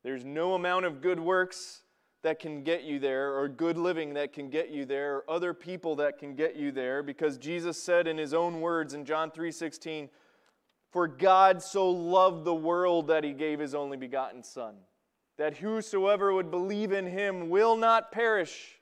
There's 0.03 0.23
no 0.23 0.53
amount 0.53 0.85
of 0.85 1.01
good 1.01 1.19
works 1.19 1.81
that 2.21 2.39
can 2.39 2.63
get 2.63 2.83
you 2.83 2.99
there, 2.99 3.37
or 3.37 3.47
good 3.47 3.77
living 3.77 4.13
that 4.15 4.33
can 4.33 4.49
get 4.49 4.69
you 4.69 4.85
there, 4.85 5.17
or 5.17 5.29
other 5.29 5.53
people 5.53 5.95
that 5.95 6.17
can 6.17 6.35
get 6.35 6.55
you 6.55 6.71
there, 6.71 7.01
because 7.01 7.37
Jesus 7.37 7.81
said 7.81 8.07
in 8.07 8.17
His 8.17 8.33
own 8.33 8.61
words 8.61 8.93
in 8.93 9.05
John 9.05 9.31
3 9.31 9.51
16, 9.51 10.09
For 10.91 11.07
God 11.07 11.61
so 11.61 11.89
loved 11.89 12.43
the 12.43 12.55
world 12.55 13.07
that 13.07 13.23
He 13.23 13.33
gave 13.33 13.59
His 13.59 13.73
only 13.73 13.97
begotten 13.97 14.43
Son, 14.43 14.75
that 15.37 15.57
whosoever 15.57 16.33
would 16.33 16.51
believe 16.51 16.91
in 16.91 17.07
Him 17.07 17.49
will 17.49 17.77
not 17.77 18.11
perish, 18.11 18.79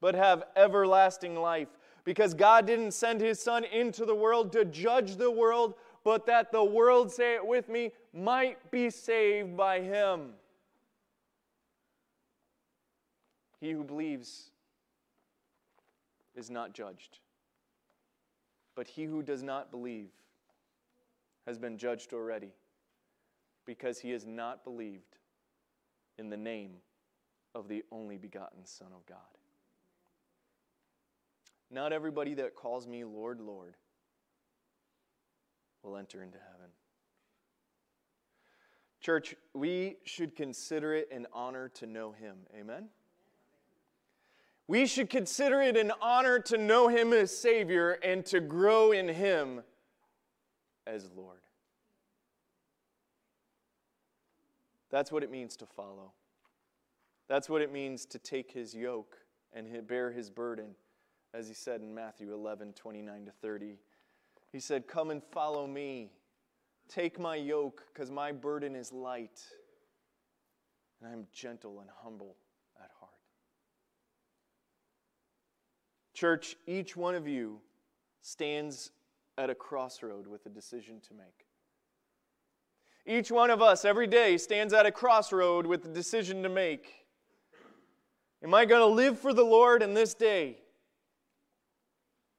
but 0.00 0.14
have 0.14 0.44
everlasting 0.56 1.36
life 1.36 1.68
because 2.06 2.34
God 2.34 2.66
didn't 2.66 2.92
send 2.92 3.20
his 3.20 3.38
son 3.40 3.64
into 3.64 4.06
the 4.06 4.14
world 4.14 4.52
to 4.52 4.64
judge 4.64 5.16
the 5.16 5.30
world, 5.30 5.74
but 6.04 6.24
that 6.26 6.52
the 6.52 6.64
world, 6.64 7.12
say 7.12 7.34
it 7.34 7.44
with 7.44 7.68
me, 7.68 7.90
might 8.14 8.70
be 8.70 8.88
saved 8.88 9.56
by 9.56 9.80
him. 9.80 10.30
He 13.60 13.72
who 13.72 13.84
believes 13.84 14.50
is 16.34 16.50
not 16.50 16.74
judged, 16.74 17.18
but 18.74 18.86
he 18.86 19.04
who 19.04 19.22
does 19.22 19.42
not 19.42 19.70
believe 19.70 20.10
has 21.46 21.58
been 21.58 21.78
judged 21.78 22.12
already 22.12 22.52
because 23.64 23.98
he 23.98 24.10
has 24.10 24.26
not 24.26 24.64
believed 24.64 25.16
in 26.18 26.28
the 26.28 26.36
name 26.36 26.72
of 27.54 27.68
the 27.68 27.82
only 27.90 28.18
begotten 28.18 28.64
Son 28.66 28.88
of 28.94 29.06
God. 29.06 29.18
Not 31.70 31.92
everybody 31.92 32.34
that 32.34 32.54
calls 32.54 32.86
me 32.86 33.04
Lord, 33.04 33.40
Lord 33.40 33.76
will 35.82 35.96
enter 35.96 36.22
into 36.22 36.38
heaven. 36.38 36.70
Church, 39.00 39.34
we 39.54 39.96
should 40.04 40.36
consider 40.36 40.94
it 40.94 41.08
an 41.12 41.26
honor 41.32 41.68
to 41.74 41.86
know 41.86 42.12
Him. 42.12 42.36
Amen? 42.58 42.88
We 44.68 44.86
should 44.86 45.10
consider 45.10 45.62
it 45.62 45.76
an 45.76 45.92
honor 46.00 46.38
to 46.40 46.58
know 46.58 46.88
Him 46.88 47.12
as 47.12 47.36
Savior 47.36 47.92
and 48.02 48.24
to 48.26 48.40
grow 48.40 48.92
in 48.92 49.08
Him 49.08 49.62
as 50.86 51.08
Lord. 51.16 51.40
That's 54.90 55.12
what 55.12 55.22
it 55.22 55.30
means 55.30 55.56
to 55.58 55.66
follow. 55.66 56.12
That's 57.28 57.48
what 57.48 57.62
it 57.62 57.72
means 57.72 58.06
to 58.06 58.18
take 58.18 58.50
His 58.50 58.74
yoke 58.74 59.16
and 59.52 59.86
bear 59.86 60.10
His 60.10 60.30
burden 60.30 60.74
as 61.36 61.48
he 61.48 61.54
said 61.54 61.80
in 61.80 61.94
Matthew 61.94 62.32
11 62.32 62.72
29 62.72 63.26
to 63.26 63.30
30. 63.30 63.78
He 64.52 64.60
said, 64.60 64.86
Come 64.86 65.10
and 65.10 65.22
follow 65.22 65.66
me. 65.66 66.10
Take 66.88 67.18
my 67.18 67.34
yoke, 67.34 67.82
because 67.92 68.10
my 68.10 68.30
burden 68.30 68.76
is 68.76 68.92
light, 68.92 69.42
and 71.00 71.10
I 71.10 71.12
am 71.12 71.26
gentle 71.32 71.80
and 71.80 71.90
humble 72.02 72.36
at 72.80 72.90
heart. 73.00 73.12
Church, 76.16 76.56
each 76.66 76.96
one 76.96 77.14
of 77.14 77.28
you 77.28 77.60
stands 78.22 78.90
at 79.36 79.50
a 79.50 79.54
crossroad 79.54 80.26
with 80.26 80.46
a 80.46 80.48
decision 80.48 80.98
to 81.08 81.14
make. 81.14 81.44
Each 83.04 83.30
one 83.30 83.50
of 83.50 83.60
us 83.60 83.84
every 83.84 84.06
day 84.06 84.38
stands 84.38 84.72
at 84.72 84.86
a 84.86 84.90
crossroad 84.90 85.66
with 85.66 85.84
a 85.84 85.88
decision 85.88 86.42
to 86.42 86.48
make. 86.48 87.04
Am 88.42 88.54
I 88.54 88.64
going 88.64 88.80
to 88.80 88.86
live 88.86 89.18
for 89.18 89.34
the 89.34 89.44
Lord 89.44 89.82
in 89.82 89.92
this 89.92 90.14
day? 90.14 90.56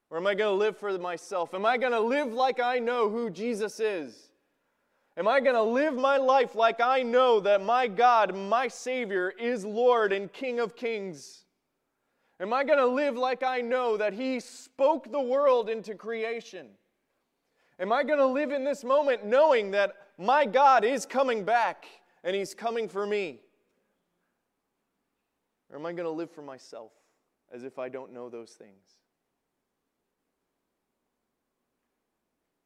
Or 0.10 0.18
am 0.18 0.26
I 0.26 0.34
going 0.34 0.52
to 0.52 0.58
live 0.60 0.76
for 0.76 0.98
myself? 0.98 1.54
Am 1.54 1.64
I 1.64 1.78
going 1.78 1.92
to 1.92 2.00
live 2.00 2.34
like 2.34 2.60
I 2.60 2.80
know 2.80 3.12
who 3.12 3.30
Jesus 3.30 3.80
is? 3.80 4.32
Am 5.16 5.28
I 5.28 5.40
going 5.40 5.56
to 5.56 5.62
live 5.62 5.94
my 5.94 6.18
life 6.18 6.56
like 6.56 6.82
I 6.82 7.04
know 7.04 7.40
that 7.42 7.64
my 7.64 7.86
God, 7.86 8.36
my 8.36 8.70
Savior, 8.70 9.32
is 9.40 9.64
Lord 9.64 10.14
and 10.14 10.34
King 10.34 10.60
of 10.60 10.76
Kings? 10.76 11.44
Am 12.40 12.54
I 12.54 12.64
going 12.64 12.80
to 12.80 12.88
live 12.88 13.18
like 13.18 13.44
I 13.44 13.62
know 13.62 13.98
that 13.98 14.14
He 14.14 14.40
spoke 14.40 15.12
the 15.12 15.22
world 15.22 15.70
into 15.70 15.96
creation? 15.96 16.68
Am 17.80 17.92
I 17.92 18.04
going 18.04 18.20
to 18.20 18.28
live 18.28 18.52
in 18.52 18.64
this 18.64 18.84
moment 18.84 19.26
knowing 19.26 19.72
that 19.72 19.94
my 20.18 20.46
God 20.46 20.84
is 20.84 21.06
coming 21.06 21.44
back 21.44 21.86
and 22.24 22.36
He's 22.36 22.54
coming 22.54 22.88
for 22.88 23.06
me? 23.06 23.42
Or 25.72 25.78
am 25.78 25.86
I 25.86 25.94
going 25.94 26.06
to 26.06 26.12
live 26.12 26.32
for 26.32 26.42
myself 26.42 26.92
as 27.52 27.64
if 27.64 27.80
I 27.80 27.90
don't 27.90 28.14
know 28.14 28.30
those 28.30 28.52
things? 28.52 28.98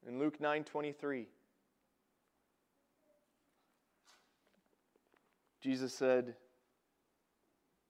in 0.07 0.19
Luke 0.19 0.39
9:23. 0.39 1.27
Jesus 5.59 5.93
said, 5.93 6.35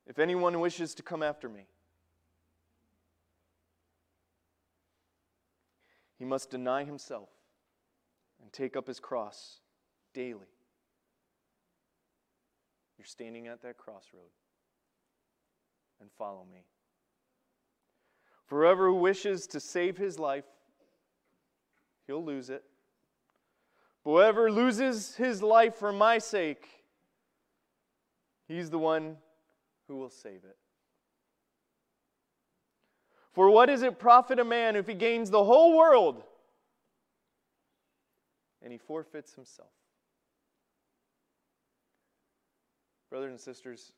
"If 0.05 0.19
anyone 0.19 0.59
wishes 0.59 0.93
to 0.95 1.03
come 1.03 1.23
after 1.23 1.47
me, 1.47 1.67
he 6.21 6.25
must 6.25 6.51
deny 6.51 6.83
himself 6.83 7.29
and 8.39 8.53
take 8.53 8.75
up 8.75 8.85
his 8.85 8.99
cross 8.99 9.59
daily." 10.13 10.45
You're 12.95 13.05
standing 13.05 13.47
at 13.47 13.63
that 13.63 13.77
crossroad 13.77 14.29
and 15.99 16.11
follow 16.11 16.45
me. 16.45 16.67
For 18.45 18.61
whoever 18.61 18.93
wishes 18.93 19.47
to 19.47 19.59
save 19.59 19.97
his 19.97 20.19
life 20.19 20.45
he'll 22.05 22.23
lose 22.23 22.51
it. 22.51 22.63
But 24.03 24.11
whoever 24.11 24.51
loses 24.51 25.15
his 25.15 25.41
life 25.41 25.75
for 25.75 25.91
my 25.91 26.19
sake, 26.19 26.85
he's 28.47 28.69
the 28.69 28.77
one 28.77 29.17
who 29.87 29.97
will 29.97 30.11
save 30.11 30.43
it. 30.43 30.59
For 33.33 33.49
what 33.49 33.67
does 33.67 33.81
it 33.81 33.97
profit 33.97 34.39
a 34.39 34.43
man 34.43 34.75
if 34.75 34.87
he 34.87 34.93
gains 34.93 35.29
the 35.29 35.43
whole 35.43 35.77
world 35.77 36.23
and 38.61 38.71
he 38.71 38.77
forfeits 38.77 39.33
himself? 39.33 39.69
Brothers 43.09 43.31
and 43.31 43.39
sisters, 43.39 43.93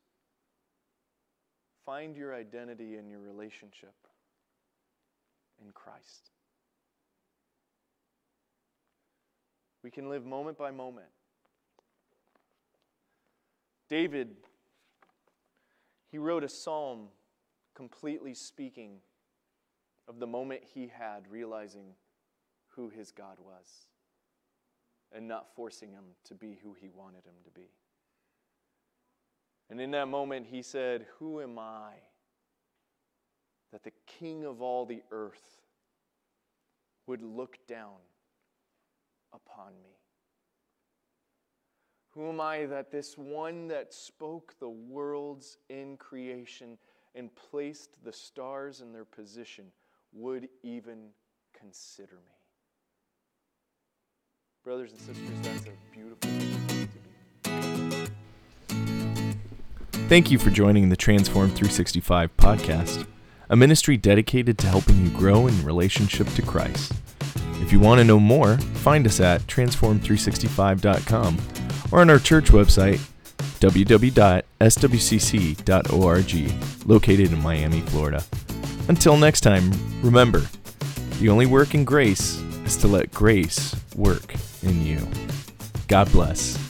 find 1.85 2.15
your 2.15 2.33
identity 2.35 2.97
in 2.97 3.09
your 3.09 3.19
relationship 3.19 3.93
in 5.63 5.71
Christ. 5.71 6.31
We 9.83 9.91
can 9.91 10.09
live 10.09 10.25
moment 10.25 10.57
by 10.57 10.71
moment. 10.71 11.07
David, 13.89 14.35
he 16.09 16.17
wrote 16.17 16.43
a 16.43 16.49
psalm 16.49 17.09
completely 17.75 18.33
speaking 18.33 18.99
of 20.07 20.19
the 20.19 20.27
moment 20.27 20.61
he 20.73 20.87
had 20.87 21.23
realizing 21.29 21.95
who 22.69 22.89
his 22.89 23.11
God 23.11 23.37
was 23.39 23.87
and 25.11 25.27
not 25.27 25.55
forcing 25.55 25.91
him 25.91 26.03
to 26.25 26.33
be 26.33 26.57
who 26.63 26.75
he 26.79 26.89
wanted 26.89 27.25
him 27.25 27.35
to 27.45 27.51
be. 27.51 27.69
And 29.69 29.79
in 29.79 29.91
that 29.91 30.07
moment, 30.07 30.47
he 30.49 30.61
said, 30.61 31.05
Who 31.19 31.41
am 31.41 31.57
I 31.57 31.93
that 33.71 33.83
the 33.83 33.93
king 34.05 34.43
of 34.45 34.61
all 34.61 34.85
the 34.85 35.01
earth 35.11 35.61
would 37.07 37.21
look 37.21 37.57
down 37.67 38.01
upon 39.33 39.73
me? 39.83 39.97
Who 42.11 42.29
am 42.29 42.39
I 42.39 42.65
that 42.65 42.91
this 42.91 43.17
one 43.17 43.67
that 43.69 43.93
spoke 43.93 44.53
the 44.59 44.69
worlds 44.69 45.57
in 45.69 45.97
creation 45.97 46.77
and 47.15 47.33
placed 47.33 48.03
the 48.03 48.13
stars 48.13 48.81
in 48.81 48.93
their 48.93 49.05
position 49.05 49.65
would 50.13 50.47
even 50.61 51.09
consider 51.57 52.15
me. 52.15 52.33
Brothers 54.63 54.91
and 54.91 55.01
sisters, 55.01 55.41
that's 55.41 55.67
a 55.67 55.71
beautiful 55.93 56.29
thing 56.29 56.51
to 56.51 56.57
be. 56.69 56.89
Thank 60.07 60.31
you 60.31 60.37
for 60.37 60.49
joining 60.51 60.89
the 60.89 60.95
Transformed 60.95 61.53
365 61.53 62.37
podcast, 62.37 63.07
a 63.49 63.55
ministry 63.55 63.97
dedicated 63.97 64.57
to 64.59 64.67
helping 64.67 65.03
you 65.03 65.09
grow 65.09 65.47
in 65.47 65.65
relationship 65.65 66.27
to 66.35 66.41
Christ. 66.41 66.93
If 67.61 67.71
you 67.71 67.79
want 67.79 67.99
to 67.99 68.05
know 68.05 68.19
more, 68.19 68.57
find 68.57 69.07
us 69.07 69.19
at 69.19 69.41
transformed365.com 69.41 71.37
or 71.91 72.01
on 72.01 72.09
our 72.09 72.19
church 72.19 72.51
website, 72.51 72.99
www.swcc.org, 73.59 74.45
located 76.85 77.33
in 77.33 77.41
Miami, 77.41 77.81
Florida. 77.81 78.23
Until 78.89 79.17
next 79.17 79.41
time, 79.41 79.71
remember 80.01 80.41
the 81.19 81.29
only 81.29 81.45
work 81.45 81.73
in 81.73 81.85
grace 81.85 82.41
is 82.65 82.77
to 82.77 82.87
let 82.87 83.11
grace 83.11 83.75
work 83.95 84.35
in 84.61 84.85
you. 84.85 85.07
God 85.87 86.11
bless. 86.11 86.62